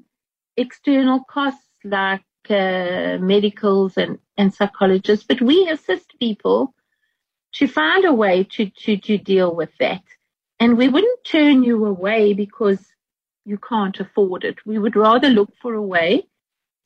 external 0.56 1.20
costs 1.24 1.66
like 1.84 2.24
uh, 2.48 3.18
medicals 3.20 3.98
and 3.98 4.18
and 4.38 4.54
psychologists, 4.54 5.26
but 5.28 5.42
we 5.42 5.68
assist 5.68 6.18
people 6.18 6.74
to 7.54 7.66
find 7.66 8.04
a 8.04 8.12
way 8.12 8.44
to, 8.44 8.70
to, 8.70 8.96
to 8.96 9.18
deal 9.18 9.54
with 9.54 9.70
that. 9.78 10.02
And 10.58 10.76
we 10.76 10.88
wouldn't 10.88 11.24
turn 11.24 11.62
you 11.62 11.84
away 11.86 12.34
because 12.34 12.78
you 13.44 13.58
can't 13.58 13.98
afford 13.98 14.44
it. 14.44 14.58
We 14.66 14.78
would 14.78 14.96
rather 14.96 15.28
look 15.28 15.52
for 15.60 15.74
a 15.74 15.82
way 15.82 16.26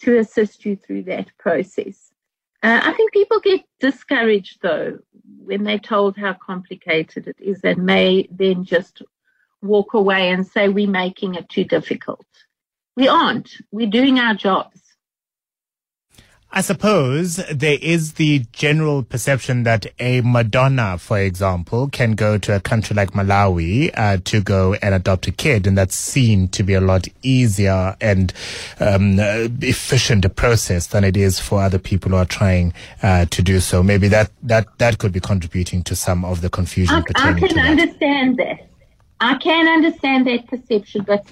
to 0.03 0.19
assist 0.19 0.65
you 0.65 0.77
through 0.77 1.05
that 1.05 1.31
process. 1.39 2.13
Uh, 2.63 2.81
I 2.83 2.93
think 2.95 3.13
people 3.13 3.41
get 3.41 3.63
discouraged 3.81 4.61
though 4.63 4.99
when 5.45 5.65
they're 5.65 5.79
told 5.79 6.17
how 6.17 6.33
complicated 6.33 7.29
it 7.29 7.37
is 7.39 7.61
and 7.63 7.85
may 7.85 8.27
then 8.31 8.65
just 8.65 9.03
walk 9.61 9.95
away 9.95 10.31
and 10.31 10.47
say 10.47 10.69
we're 10.69 10.89
making 10.89 11.35
it 11.35 11.49
too 11.49 11.65
difficult. 11.65 12.25
We 12.97 13.09
aren't. 13.09 13.51
We're 13.71 13.91
doing 13.91 14.19
our 14.19 14.35
jobs. 14.35 14.81
I 16.57 16.61
suppose 16.61 17.39
there 17.53 17.79
is 17.83 18.13
the 18.13 18.45
general 18.53 19.03
perception 19.03 19.65
that 19.65 19.87
a 19.99 20.21
Madonna, 20.21 20.99
for 20.99 21.19
example, 21.19 21.89
can 21.89 22.13
go 22.13 22.39
to 22.39 22.55
a 22.55 22.61
country 22.61 22.95
like 22.95 23.11
Malawi 23.11 23.91
uh, 23.95 24.19
to 24.27 24.41
go 24.41 24.75
and 24.75 24.95
adopt 24.95 25.27
a 25.27 25.33
kid, 25.33 25.67
and 25.67 25.77
that's 25.77 25.97
seen 25.97 26.47
to 26.51 26.63
be 26.63 26.75
a 26.75 26.81
lot 26.81 27.09
easier 27.23 27.97
and 28.01 28.33
um, 28.79 29.19
uh, 29.19 29.49
efficient 29.63 30.25
a 30.25 30.29
process 30.29 30.87
than 30.87 31.03
it 31.03 31.17
is 31.17 31.41
for 31.41 31.61
other 31.61 31.81
people 31.81 32.13
who 32.13 32.19
are 32.19 32.25
trying 32.25 32.73
uh, 33.03 33.25
to 33.27 33.43
do 33.43 33.59
so. 33.59 33.83
Maybe 33.83 34.07
that, 34.07 34.31
that, 34.45 34.79
that 34.79 34.99
could 34.99 35.11
be 35.11 35.19
contributing 35.19 35.83
to 35.83 35.97
some 35.97 36.25
of 36.25 36.41
the 36.41 36.51
confusion 36.51 36.95
I, 36.95 37.01
pertaining 37.01 37.35
I 37.35 37.49
can 37.49 37.59
understand 37.59 38.37
that. 38.37 38.69
I 39.19 39.35
can 39.39 39.67
understand 39.67 40.29
that 40.29 40.47
perception, 40.47 41.03
but 41.03 41.27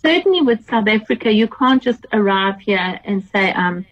certainly 0.00 0.42
with 0.42 0.64
South 0.68 0.86
Africa, 0.86 1.32
you 1.32 1.48
can't 1.48 1.82
just 1.82 2.06
arrive 2.12 2.60
here 2.60 3.00
and 3.04 3.24
say, 3.32 3.50
um, 3.54 3.84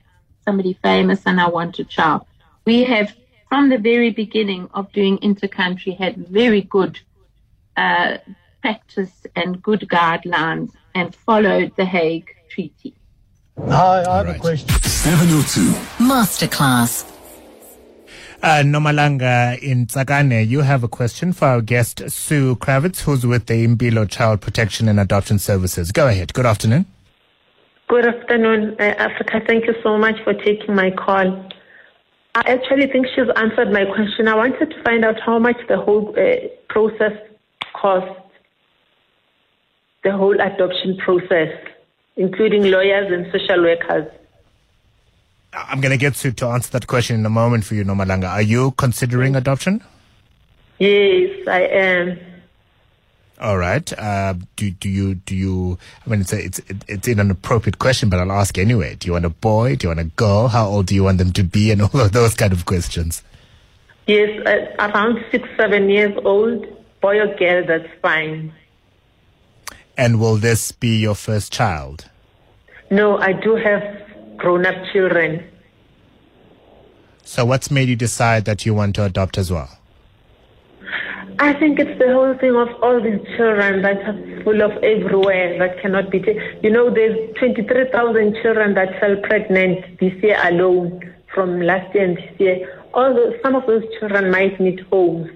somebody 0.46 0.78
famous 0.82 1.20
and 1.26 1.40
I 1.40 1.48
want 1.48 1.78
a 1.78 1.84
child. 1.84 2.22
We 2.64 2.84
have, 2.84 3.12
from 3.50 3.68
the 3.68 3.78
very 3.78 4.10
beginning 4.10 4.70
of 4.72 4.90
doing 4.92 5.18
intercountry, 5.18 5.96
had 5.96 6.16
very 6.28 6.62
good 6.62 6.98
uh, 7.76 8.18
practice 8.62 9.26
and 9.34 9.62
good 9.62 9.80
guidelines 9.80 10.70
and 10.94 11.14
followed 11.14 11.72
the 11.76 11.84
Hague 11.84 12.30
Treaty. 12.48 12.94
Hi, 13.58 14.04
I 14.08 14.16
have 14.18 14.28
a 14.28 14.38
question. 14.38 14.68
702 14.82 15.60
Masterclass. 16.04 17.12
Uh, 18.42 18.62
Nomalanga 18.62 19.58
in 19.60 19.86
Tsakane, 19.86 20.46
you 20.46 20.60
have 20.60 20.84
a 20.84 20.88
question 20.88 21.32
for 21.32 21.46
our 21.46 21.60
guest, 21.62 22.02
Sue 22.10 22.54
Kravitz, 22.56 23.00
who's 23.00 23.26
with 23.26 23.46
the 23.46 23.66
Impilo 23.66 24.08
Child 24.08 24.40
Protection 24.40 24.88
and 24.88 25.00
Adoption 25.00 25.38
Services. 25.38 25.90
Go 25.90 26.06
ahead. 26.06 26.34
Good 26.34 26.46
afternoon. 26.46 26.86
Good 27.88 28.04
afternoon, 28.04 28.76
uh, 28.80 28.82
Africa. 28.82 29.40
Thank 29.46 29.66
you 29.66 29.74
so 29.82 29.96
much 29.96 30.16
for 30.24 30.34
taking 30.34 30.74
my 30.74 30.90
call. 30.90 31.48
I 32.34 32.40
actually 32.40 32.88
think 32.88 33.06
she's 33.14 33.28
answered 33.36 33.70
my 33.72 33.84
question. 33.84 34.26
I 34.26 34.34
wanted 34.34 34.70
to 34.70 34.82
find 34.82 35.04
out 35.04 35.20
how 35.20 35.38
much 35.38 35.56
the 35.68 35.78
whole 35.78 36.12
uh, 36.18 36.48
process 36.68 37.12
costs, 37.80 38.20
the 40.02 40.12
whole 40.12 40.34
adoption 40.40 40.96
process, 40.98 41.52
including 42.16 42.64
lawyers 42.70 43.12
and 43.12 43.30
social 43.32 43.62
workers. 43.62 44.10
I'm 45.52 45.80
going 45.80 45.92
to 45.92 45.96
get 45.96 46.16
Sue 46.16 46.32
to 46.32 46.46
answer 46.48 46.70
that 46.72 46.88
question 46.88 47.20
in 47.20 47.24
a 47.24 47.30
moment 47.30 47.64
for 47.64 47.74
you, 47.76 47.84
Nomalanga. 47.84 48.28
Are 48.28 48.42
you 48.42 48.72
considering 48.72 49.36
adoption? 49.36 49.82
Yes, 50.78 51.46
I 51.48 51.60
am. 51.62 52.18
All 53.38 53.58
right. 53.58 53.92
Uh, 53.98 54.34
do 54.56 54.70
do 54.70 54.88
you 54.88 55.14
do 55.14 55.36
you? 55.36 55.78
I 56.06 56.10
mean, 56.10 56.22
it's 56.22 56.32
a, 56.32 56.42
it's 56.42 56.60
it's 56.88 57.08
an 57.08 57.20
inappropriate 57.20 57.78
question, 57.78 58.08
but 58.08 58.18
I'll 58.18 58.32
ask 58.32 58.56
anyway. 58.56 58.94
Do 58.94 59.06
you 59.06 59.12
want 59.12 59.26
a 59.26 59.30
boy? 59.30 59.76
Do 59.76 59.84
you 59.84 59.88
want 59.90 60.00
a 60.00 60.04
girl? 60.04 60.48
How 60.48 60.66
old 60.66 60.86
do 60.86 60.94
you 60.94 61.04
want 61.04 61.18
them 61.18 61.32
to 61.32 61.42
be? 61.42 61.70
And 61.70 61.82
all 61.82 62.00
of 62.00 62.12
those 62.12 62.34
kind 62.34 62.52
of 62.52 62.64
questions. 62.64 63.22
Yes, 64.06 64.40
uh, 64.46 64.74
around 64.78 65.24
six, 65.30 65.48
seven 65.56 65.90
years 65.90 66.16
old, 66.24 66.64
boy 67.00 67.18
or 67.18 67.34
girl, 67.34 67.66
that's 67.66 67.88
fine. 68.00 68.52
And 69.98 70.20
will 70.20 70.36
this 70.36 70.70
be 70.72 70.98
your 70.98 71.16
first 71.16 71.52
child? 71.52 72.08
No, 72.90 73.18
I 73.18 73.32
do 73.32 73.56
have 73.56 73.82
grown-up 74.36 74.76
children. 74.92 75.44
So, 77.24 77.44
what's 77.44 77.70
made 77.70 77.88
you 77.88 77.96
decide 77.96 78.44
that 78.44 78.64
you 78.64 78.74
want 78.74 78.94
to 78.94 79.04
adopt 79.04 79.38
as 79.38 79.50
well? 79.50 79.76
I 81.38 81.52
think 81.52 81.78
it's 81.78 81.98
the 81.98 82.12
whole 82.12 82.34
thing 82.38 82.56
of 82.56 82.68
all 82.82 82.98
these 83.00 83.20
children 83.36 83.82
that 83.82 83.98
are 84.08 84.42
full 84.42 84.62
of 84.62 84.72
everywhere 84.82 85.58
that 85.58 85.80
cannot 85.82 86.10
be 86.10 86.20
taken. 86.20 86.42
You 86.62 86.70
know, 86.70 86.88
there's 86.88 87.34
23,000 87.36 88.36
children 88.42 88.74
that 88.74 88.98
fell 89.00 89.16
pregnant 89.22 89.98
this 90.00 90.14
year 90.22 90.38
alone 90.44 91.14
from 91.34 91.60
last 91.60 91.94
year 91.94 92.04
and 92.04 92.16
this 92.16 92.40
year. 92.40 92.82
All 92.94 93.14
those, 93.14 93.34
some 93.42 93.54
of 93.54 93.66
those 93.66 93.82
children 93.98 94.30
might 94.30 94.58
need 94.58 94.80
homes. 94.90 95.30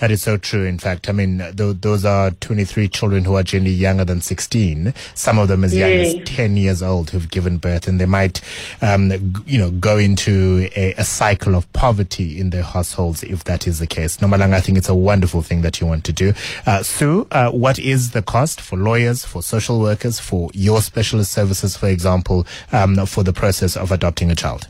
That 0.00 0.10
is 0.10 0.22
so 0.22 0.38
true. 0.38 0.64
In 0.64 0.78
fact, 0.78 1.10
I 1.10 1.12
mean, 1.12 1.38
th- 1.56 1.76
those 1.82 2.06
are 2.06 2.30
23 2.30 2.88
children 2.88 3.24
who 3.24 3.34
are 3.36 3.42
generally 3.42 3.74
younger 3.74 4.04
than 4.04 4.22
16. 4.22 4.94
Some 5.14 5.38
of 5.38 5.48
them 5.48 5.62
as 5.62 5.76
young 5.76 5.90
as 5.90 6.14
10 6.24 6.56
years 6.56 6.82
old 6.82 7.10
who've 7.10 7.30
given 7.30 7.58
birth 7.58 7.86
and 7.86 8.00
they 8.00 8.06
might, 8.06 8.40
um, 8.80 9.10
g- 9.10 9.42
you 9.46 9.58
know, 9.58 9.70
go 9.72 9.98
into 9.98 10.70
a, 10.74 10.94
a 10.94 11.04
cycle 11.04 11.54
of 11.54 11.70
poverty 11.74 12.40
in 12.40 12.48
their 12.48 12.62
households 12.62 13.22
if 13.22 13.44
that 13.44 13.66
is 13.66 13.78
the 13.78 13.86
case. 13.86 14.16
Nomalanga, 14.18 14.54
I 14.54 14.60
think 14.60 14.78
it's 14.78 14.88
a 14.88 14.94
wonderful 14.94 15.42
thing 15.42 15.60
that 15.62 15.80
you 15.82 15.86
want 15.86 16.04
to 16.04 16.12
do. 16.12 16.32
Uh, 16.64 16.82
Sue, 16.82 17.26
uh, 17.32 17.50
what 17.50 17.78
is 17.78 18.12
the 18.12 18.22
cost 18.22 18.60
for 18.60 18.76
lawyers, 18.78 19.24
for 19.26 19.42
social 19.42 19.80
workers, 19.80 20.18
for 20.18 20.48
your 20.54 20.80
specialist 20.80 21.30
services, 21.32 21.76
for 21.76 21.88
example, 21.88 22.46
um, 22.72 23.04
for 23.04 23.22
the 23.22 23.34
process 23.34 23.76
of 23.76 23.92
adopting 23.92 24.30
a 24.30 24.34
child? 24.34 24.68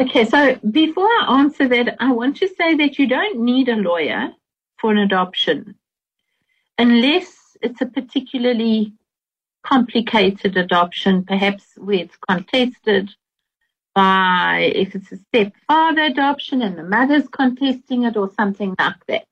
Okay, 0.00 0.24
so 0.24 0.54
before 0.70 1.04
I 1.06 1.40
answer 1.40 1.68
that, 1.68 1.96
I 2.00 2.10
want 2.12 2.38
to 2.38 2.48
say 2.48 2.74
that 2.76 2.98
you 2.98 3.06
don't 3.06 3.40
need 3.40 3.68
a 3.68 3.76
lawyer 3.76 4.30
for 4.78 4.90
an 4.90 4.96
adoption 4.96 5.74
unless 6.78 7.36
it's 7.60 7.82
a 7.82 7.86
particularly 7.86 8.94
complicated 9.62 10.56
adoption, 10.56 11.22
perhaps 11.26 11.64
where 11.76 11.98
it's 11.98 12.16
contested 12.16 13.10
by, 13.94 14.72
if 14.74 14.94
it's 14.94 15.12
a 15.12 15.18
stepfather 15.18 16.04
adoption 16.04 16.62
and 16.62 16.78
the 16.78 16.82
mother's 16.82 17.28
contesting 17.28 18.04
it 18.04 18.16
or 18.16 18.30
something 18.38 18.74
like 18.78 19.04
that. 19.06 19.26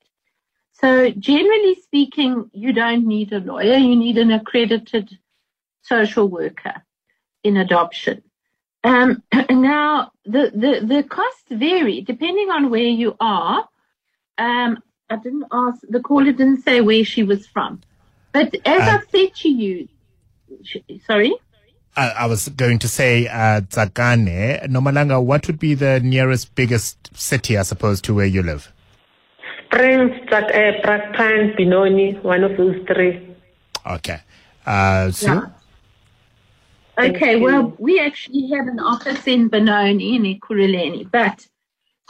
So 0.75 1.11
generally 1.13 1.77
speaking, 1.77 2.51
you 2.53 2.75
don't 2.75 3.07
need 3.07 3.33
a 3.33 3.41
lawyer, 3.41 3.79
you 3.79 3.97
need 3.97 4.19
an 4.19 4.33
accredited 4.33 5.17
social 5.81 6.29
worker 6.29 6.83
in 7.43 7.57
adoption. 7.57 8.23
Um, 8.85 9.23
now, 9.51 10.13
the, 10.25 10.53
the, 10.55 10.87
the 10.87 11.03
costs 11.03 11.45
vary 11.51 12.01
depending 12.03 12.51
on 12.51 12.71
where 12.71 12.83
you 12.83 13.17
are. 13.21 13.69
Um, 14.39 14.83
I 15.11 15.17
didn't 15.17 15.47
ask, 15.51 15.81
the 15.89 16.01
caller 16.01 16.33
didn't 16.33 16.63
say 16.63 16.81
where 16.81 17.05
she 17.05 17.23
was 17.23 17.47
from. 17.47 17.81
But 18.33 18.55
as 18.67 18.83
Uh, 18.83 18.99
I've 18.99 19.07
said 19.11 19.35
to 19.37 19.49
you, 19.49 19.89
sh- 20.63 20.77
sorry? 21.07 21.35
I, 21.97 22.11
I 22.11 22.27
was 22.27 22.49
going 22.51 22.79
to 22.81 22.89
say 22.89 23.27
uh, 23.27 23.63
Tsakane. 23.63 24.69
Nomalanga, 24.69 25.23
what 25.23 25.47
would 25.47 25.59
be 25.59 25.75
the 25.75 25.99
nearest 26.01 26.55
biggest 26.55 27.11
city, 27.19 27.57
I 27.57 27.63
suppose, 27.63 28.01
to 28.03 28.15
where 28.15 28.27
you 28.27 28.43
live? 28.43 28.71
Springs, 29.67 30.13
Strat- 30.27 30.55
uh, 30.55 30.81
Brakpan, 30.87 31.57
Benoni, 31.57 32.13
one 32.23 32.45
of 32.45 32.57
those 32.57 32.77
three. 32.87 33.35
Okay. 33.87 34.21
Uh, 34.67 35.11
Sue? 35.11 35.27
Yeah. 35.27 35.47
Okay, 36.99 37.37
well, 37.37 37.75
we 37.79 38.01
actually 38.01 38.49
have 38.49 38.67
an 38.67 38.81
office 38.81 39.27
in 39.27 39.49
Benoni 39.49 40.17
in 40.17 40.23
Ekurhuleni, 40.23 41.09
but 41.11 41.47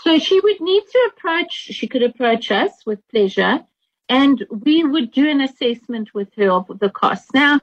so 0.01 0.19
she 0.19 0.41
would 0.41 0.61
need 0.61 0.83
to 0.91 1.11
approach, 1.13 1.53
she 1.53 1.87
could 1.87 2.03
approach 2.03 2.51
us 2.51 2.73
with 2.87 3.07
pleasure, 3.09 3.65
and 4.09 4.47
we 4.51 4.85
would 4.85 5.11
do 5.11 5.29
an 5.29 5.43
assessment 5.43 6.15
with 6.15 6.33
her 6.37 6.51
of 6.51 6.79
the 6.79 6.89
costs. 6.89 7.29
Now, 7.35 7.61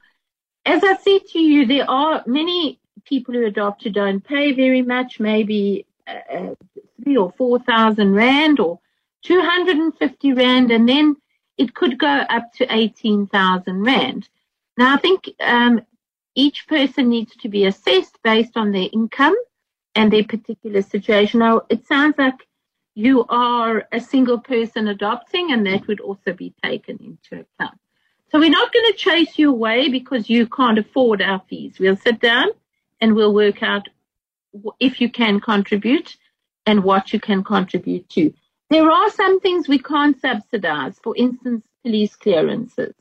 as 0.66 0.84
I 0.84 0.98
said 0.98 1.26
to 1.32 1.40
you, 1.40 1.66
there 1.66 1.90
are 1.90 2.24
many 2.28 2.80
people 3.06 3.34
who 3.34 3.46
adopt 3.46 3.84
who 3.84 3.90
don't 3.90 4.24
pay 4.24 4.52
very 4.52 4.84
much, 4.84 5.20
maybe 5.20 5.86
uh, 6.08 6.54
three 7.02 7.18
or 7.18 7.32
four 7.32 7.60
thousand 7.60 8.14
rand 8.14 8.60
or 8.60 8.80
250 9.24 10.34
rand, 10.34 10.72
and 10.72 10.88
then 10.88 11.16
it 11.58 11.74
could 11.74 11.98
go 11.98 12.08
up 12.08 12.54
to 12.54 12.68
18,000 12.70 13.84
rand. 13.84 14.30
Now, 14.78 14.94
I 14.94 14.98
think 14.98 15.30
um, 15.40 15.82
each 16.36 16.68
person 16.68 17.10
needs 17.10 17.36
to 17.38 17.50
be 17.50 17.66
assessed 17.66 18.18
based 18.24 18.56
on 18.56 18.72
their 18.72 18.90
income 18.92 19.36
and 19.96 20.12
their 20.12 20.24
particular 20.24 20.82
situation. 20.82 21.40
Now, 21.40 21.62
it 21.70 21.88
sounds 21.88 22.16
like 22.18 22.46
you 22.94 23.26
are 23.28 23.88
a 23.92 24.00
single 24.00 24.40
person 24.40 24.88
adopting, 24.88 25.52
and 25.52 25.66
that 25.66 25.88
would 25.88 26.02
also 26.02 26.34
be 26.34 26.54
taken 26.64 26.98
into 26.98 27.46
account. 27.46 27.80
So 28.32 28.40
we're 28.40 28.50
not 28.50 28.74
going 28.74 28.92
to 28.92 28.98
chase 28.98 29.38
you 29.40 29.52
away 29.52 29.90
because 29.90 30.30
you 30.30 30.48
can't 30.48 30.80
afford 30.80 31.22
our 31.22 31.42
fees. 31.50 31.80
We'll 31.80 31.96
sit 31.96 32.20
down 32.20 32.48
and 33.00 33.16
we'll 33.16 33.34
work 33.34 33.64
out 33.64 33.88
if 34.80 35.00
you 35.00 35.10
can 35.10 35.40
contribute 35.40 36.18
and 36.66 36.84
what 36.84 37.14
you 37.14 37.20
can 37.20 37.44
contribute 37.44 38.10
to. 38.10 38.34
There 38.70 38.90
are 38.90 39.10
some 39.12 39.40
things 39.40 39.68
we 39.68 39.80
can't 39.80 40.20
subsidize. 40.20 41.00
For 41.04 41.16
instance, 41.16 41.64
police 41.84 42.16
clearances 42.16 42.96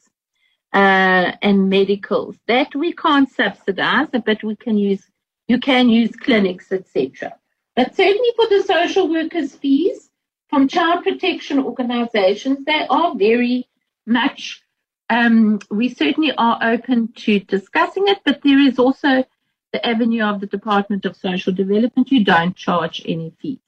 uh, 0.75 1.31
and 1.41 1.71
medicals 1.71 2.37
that 2.49 2.75
we 2.75 2.93
can't 2.93 3.31
subsidize, 3.31 4.09
but 4.11 4.43
we 4.43 4.57
can 4.57 4.77
use. 4.77 5.03
You 5.47 5.61
can 5.61 5.89
use 5.89 6.17
clinics, 6.17 6.73
etc. 6.73 7.35
But 7.77 7.95
certainly 7.95 8.31
for 8.35 8.49
the 8.49 8.63
social 8.63 9.09
workers' 9.09 9.55
fees 9.55 10.11
from 10.49 10.69
child 10.69 11.05
protection 11.05 11.59
organizations, 11.61 12.65
they 12.65 12.87
are 12.89 13.15
very 13.15 13.69
much, 14.07 14.63
um, 15.11 15.61
we 15.71 15.91
certainly 15.91 16.33
are 16.33 16.59
open 16.63 17.13
to 17.13 17.41
discussing 17.41 18.09
it, 18.09 18.19
but 18.25 18.41
there 18.43 18.59
is 18.59 18.79
also 18.79 19.25
the 19.73 19.87
avenue 19.87 20.25
of 20.25 20.41
the 20.41 20.47
Department 20.47 21.05
of 21.05 21.17
Social 21.17 21.53
Development. 21.53 22.11
You 22.11 22.25
don't 22.25 22.57
charge 22.57 23.03
any 23.05 23.33
fees. 23.41 23.59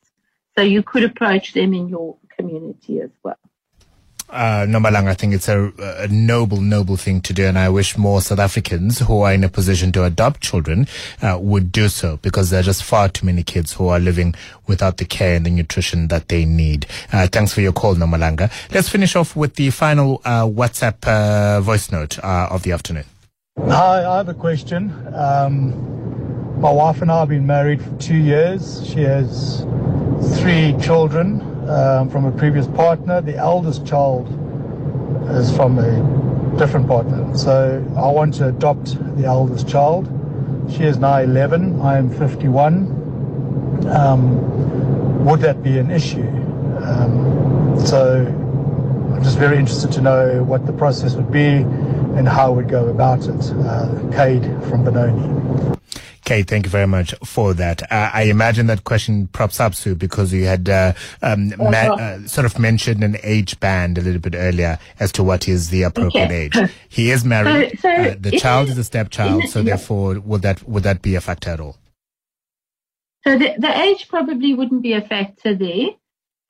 So 0.56 0.62
you 0.62 0.82
could 0.82 1.04
approach 1.04 1.52
them 1.52 1.74
in 1.74 1.88
your 1.88 2.16
community 2.36 3.00
as 3.00 3.10
well 3.22 3.38
uh, 4.28 4.66
Nomalanga, 4.66 5.08
I 5.08 5.14
think 5.14 5.34
it's 5.34 5.48
a, 5.48 5.72
a, 5.78 6.08
noble, 6.08 6.60
noble 6.60 6.96
thing 6.96 7.20
to 7.22 7.32
do. 7.32 7.44
And 7.44 7.58
I 7.58 7.68
wish 7.68 7.96
more 7.96 8.20
South 8.20 8.38
Africans 8.38 9.00
who 9.00 9.20
are 9.20 9.32
in 9.32 9.44
a 9.44 9.48
position 9.48 9.92
to 9.92 10.04
adopt 10.04 10.40
children 10.40 10.88
uh, 11.22 11.38
would 11.40 11.70
do 11.70 11.88
so 11.88 12.18
because 12.18 12.50
there 12.50 12.60
are 12.60 12.64
just 12.64 12.82
far 12.82 13.08
too 13.08 13.24
many 13.24 13.42
kids 13.42 13.74
who 13.74 13.88
are 13.88 14.00
living 14.00 14.34
without 14.66 14.96
the 14.96 15.04
care 15.04 15.36
and 15.36 15.46
the 15.46 15.50
nutrition 15.50 16.08
that 16.08 16.28
they 16.28 16.44
need. 16.44 16.86
Uh, 17.12 17.26
thanks 17.28 17.52
for 17.52 17.60
your 17.60 17.72
call, 17.72 17.94
Nomalanga. 17.94 18.50
Let's 18.72 18.88
finish 18.88 19.14
off 19.14 19.36
with 19.36 19.54
the 19.54 19.70
final 19.70 20.20
uh, 20.24 20.42
WhatsApp 20.44 21.06
uh, 21.06 21.60
voice 21.60 21.92
note 21.92 22.18
uh, 22.18 22.48
of 22.50 22.62
the 22.62 22.72
afternoon. 22.72 23.04
Hi, 23.58 24.04
I 24.04 24.18
have 24.18 24.28
a 24.28 24.34
question. 24.34 24.90
Um, 25.14 26.60
my 26.60 26.70
wife 26.70 27.00
and 27.00 27.10
I 27.10 27.20
have 27.20 27.28
been 27.28 27.46
married 27.46 27.82
for 27.82 27.96
two 27.98 28.16
years. 28.16 28.86
She 28.86 29.00
has 29.00 29.60
three 30.38 30.74
children 30.82 31.55
um, 31.68 32.08
from 32.10 32.24
a 32.24 32.32
previous 32.32 32.66
partner. 32.66 33.20
The 33.20 33.36
eldest 33.36 33.86
child 33.86 34.26
is 35.30 35.54
from 35.54 35.78
a 35.78 36.56
different 36.58 36.86
partner. 36.86 37.36
So 37.36 37.84
I 37.96 38.10
want 38.10 38.34
to 38.34 38.48
adopt 38.48 38.96
the 39.16 39.24
eldest 39.24 39.68
child. 39.68 40.06
She 40.70 40.84
is 40.84 40.98
now 40.98 41.18
11. 41.18 41.80
I 41.80 41.98
am 41.98 42.10
51. 42.10 43.86
Um, 43.88 45.24
would 45.24 45.40
that 45.40 45.62
be 45.62 45.78
an 45.78 45.90
issue? 45.90 46.28
Um, 46.82 47.76
so 47.84 48.24
I'm 49.14 49.22
just 49.22 49.38
very 49.38 49.58
interested 49.58 49.92
to 49.92 50.00
know 50.00 50.42
what 50.44 50.66
the 50.66 50.72
process 50.72 51.14
would 51.14 51.30
be 51.30 51.46
and 52.16 52.28
how 52.28 52.52
we'd 52.52 52.68
go 52.68 52.88
about 52.88 53.26
it. 53.26 53.52
Uh, 53.52 54.10
Cade 54.12 54.44
from 54.68 54.84
Benoni. 54.84 55.76
Kate, 56.26 56.48
thank 56.48 56.66
you 56.66 56.70
very 56.70 56.88
much 56.88 57.14
for 57.24 57.54
that. 57.54 57.84
Uh, 57.84 58.10
I 58.12 58.22
imagine 58.24 58.66
that 58.66 58.82
question 58.82 59.28
props 59.28 59.60
up, 59.60 59.76
Sue, 59.76 59.94
because 59.94 60.32
you 60.32 60.44
had 60.44 60.68
uh, 60.68 60.92
um, 61.22 61.54
ma- 61.56 61.94
uh, 61.94 62.26
sort 62.26 62.44
of 62.44 62.58
mentioned 62.58 63.04
an 63.04 63.16
age 63.22 63.60
band 63.60 63.96
a 63.96 64.00
little 64.00 64.20
bit 64.20 64.34
earlier 64.34 64.76
as 64.98 65.12
to 65.12 65.22
what 65.22 65.46
is 65.46 65.70
the 65.70 65.84
appropriate 65.84 66.24
okay. 66.24 66.50
age. 66.64 66.70
He 66.88 67.12
is 67.12 67.24
married. 67.24 67.78
So, 67.78 67.88
so 67.88 67.90
uh, 67.90 68.14
the 68.18 68.40
child 68.40 68.68
is 68.70 68.76
a 68.76 68.82
stepchild, 68.82 69.44
so 69.44 69.62
therefore, 69.62 70.18
would 70.18 70.42
that 70.42 70.68
would 70.68 70.82
that 70.82 71.00
be 71.00 71.14
a 71.14 71.20
factor 71.20 71.50
at 71.50 71.60
all? 71.60 71.76
So 73.22 73.38
the, 73.38 73.54
the 73.56 73.80
age 73.80 74.08
probably 74.08 74.52
wouldn't 74.52 74.82
be 74.82 74.94
a 74.94 75.02
factor 75.02 75.54
there. 75.54 75.90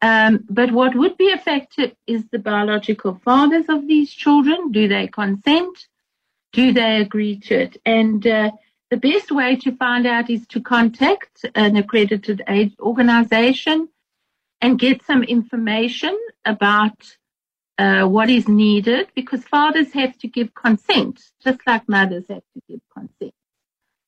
Um, 0.01 0.45
but 0.49 0.73
what 0.73 0.95
would 0.95 1.19
be 1.19 1.33
a 1.33 1.39
factor 1.39 1.93
is 2.07 2.25
the 2.31 2.39
biological 2.39 3.21
fathers 3.23 3.67
of 3.69 3.87
these 3.87 4.11
children. 4.11 4.73
Do 4.73 4.89
they 4.89 5.07
consent? 5.09 5.87
Do 6.53 6.73
they 6.73 7.03
agree 7.03 7.41
to 7.41 7.55
it? 7.55 7.77
And 7.85 8.27
uh, 8.27 8.53
the 8.91 8.97
best 8.97 9.33
way 9.33 9.57
to 9.57 9.77
find 9.77 10.07
out 10.07 10.31
is 10.31 10.47
to 10.49 10.61
contact 10.61 11.45
an 11.55 11.77
accredited 11.77 12.43
aid 12.49 12.75
organization 12.79 13.89
and 14.61 14.79
get 14.79 15.05
some 15.05 15.23
information 15.23 16.17
about 16.45 17.17
uh, 17.79 18.05
what 18.07 18.31
is 18.31 18.49
needed 18.49 19.09
because 19.15 19.45
fathers 19.45 19.93
have 19.93 20.17
to 20.19 20.29
give 20.29 20.55
consent, 20.55 21.21
just 21.43 21.61
like 21.67 21.89
mothers 21.89 22.25
have 22.29 22.43
to 22.55 22.63
give 22.69 22.81
consent. 22.93 23.35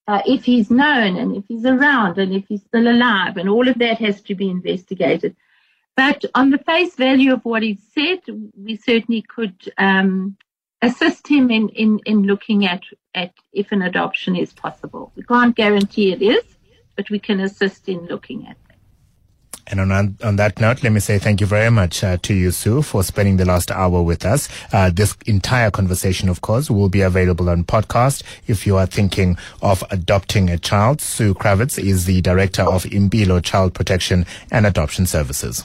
Uh, 0.06 0.22
if 0.24 0.44
he's 0.44 0.70
known 0.70 1.16
and 1.16 1.36
if 1.36 1.44
he's 1.48 1.66
around 1.66 2.16
and 2.16 2.32
if 2.32 2.46
he's 2.48 2.62
still 2.62 2.88
alive, 2.88 3.36
and 3.36 3.48
all 3.48 3.68
of 3.68 3.78
that 3.78 3.98
has 3.98 4.22
to 4.22 4.34
be 4.34 4.48
investigated. 4.48 5.36
But 5.96 6.24
on 6.34 6.50
the 6.50 6.58
face 6.58 6.94
value 6.94 7.34
of 7.34 7.44
what 7.44 7.62
he 7.62 7.78
said, 7.92 8.20
we 8.56 8.76
certainly 8.76 9.22
could 9.22 9.56
um, 9.76 10.36
assist 10.82 11.26
him 11.26 11.50
in, 11.50 11.68
in, 11.70 12.00
in 12.06 12.22
looking 12.22 12.66
at, 12.66 12.82
at 13.14 13.32
if 13.52 13.72
an 13.72 13.82
adoption 13.82 14.36
is 14.36 14.52
possible. 14.52 15.12
We 15.16 15.22
can't 15.22 15.54
guarantee 15.54 16.12
it 16.12 16.22
is, 16.22 16.44
but 16.96 17.10
we 17.10 17.18
can 17.18 17.40
assist 17.40 17.88
in 17.88 18.06
looking 18.06 18.46
at. 18.46 18.56
And 19.70 19.80
on, 19.80 20.16
on 20.24 20.36
that 20.36 20.60
note, 20.60 20.82
let 20.82 20.92
me 20.92 21.00
say 21.00 21.18
thank 21.18 21.40
you 21.40 21.46
very 21.46 21.70
much 21.70 22.02
uh, 22.02 22.16
to 22.22 22.34
you, 22.34 22.50
Sue, 22.50 22.80
for 22.80 23.02
spending 23.02 23.36
the 23.36 23.44
last 23.44 23.70
hour 23.70 24.02
with 24.02 24.24
us. 24.24 24.48
Uh, 24.72 24.90
this 24.90 25.14
entire 25.26 25.70
conversation, 25.70 26.30
of 26.30 26.40
course, 26.40 26.70
will 26.70 26.88
be 26.88 27.02
available 27.02 27.50
on 27.50 27.64
podcast. 27.64 28.22
If 28.46 28.66
you 28.66 28.76
are 28.76 28.86
thinking 28.86 29.36
of 29.60 29.84
adopting 29.90 30.48
a 30.48 30.58
child, 30.58 31.02
Sue 31.02 31.34
Kravitz 31.34 31.78
is 31.78 32.06
the 32.06 32.22
director 32.22 32.62
of 32.62 32.84
Impilo 32.84 33.44
Child 33.44 33.74
Protection 33.74 34.24
and 34.50 34.66
Adoption 34.66 35.04
Services. 35.04 35.64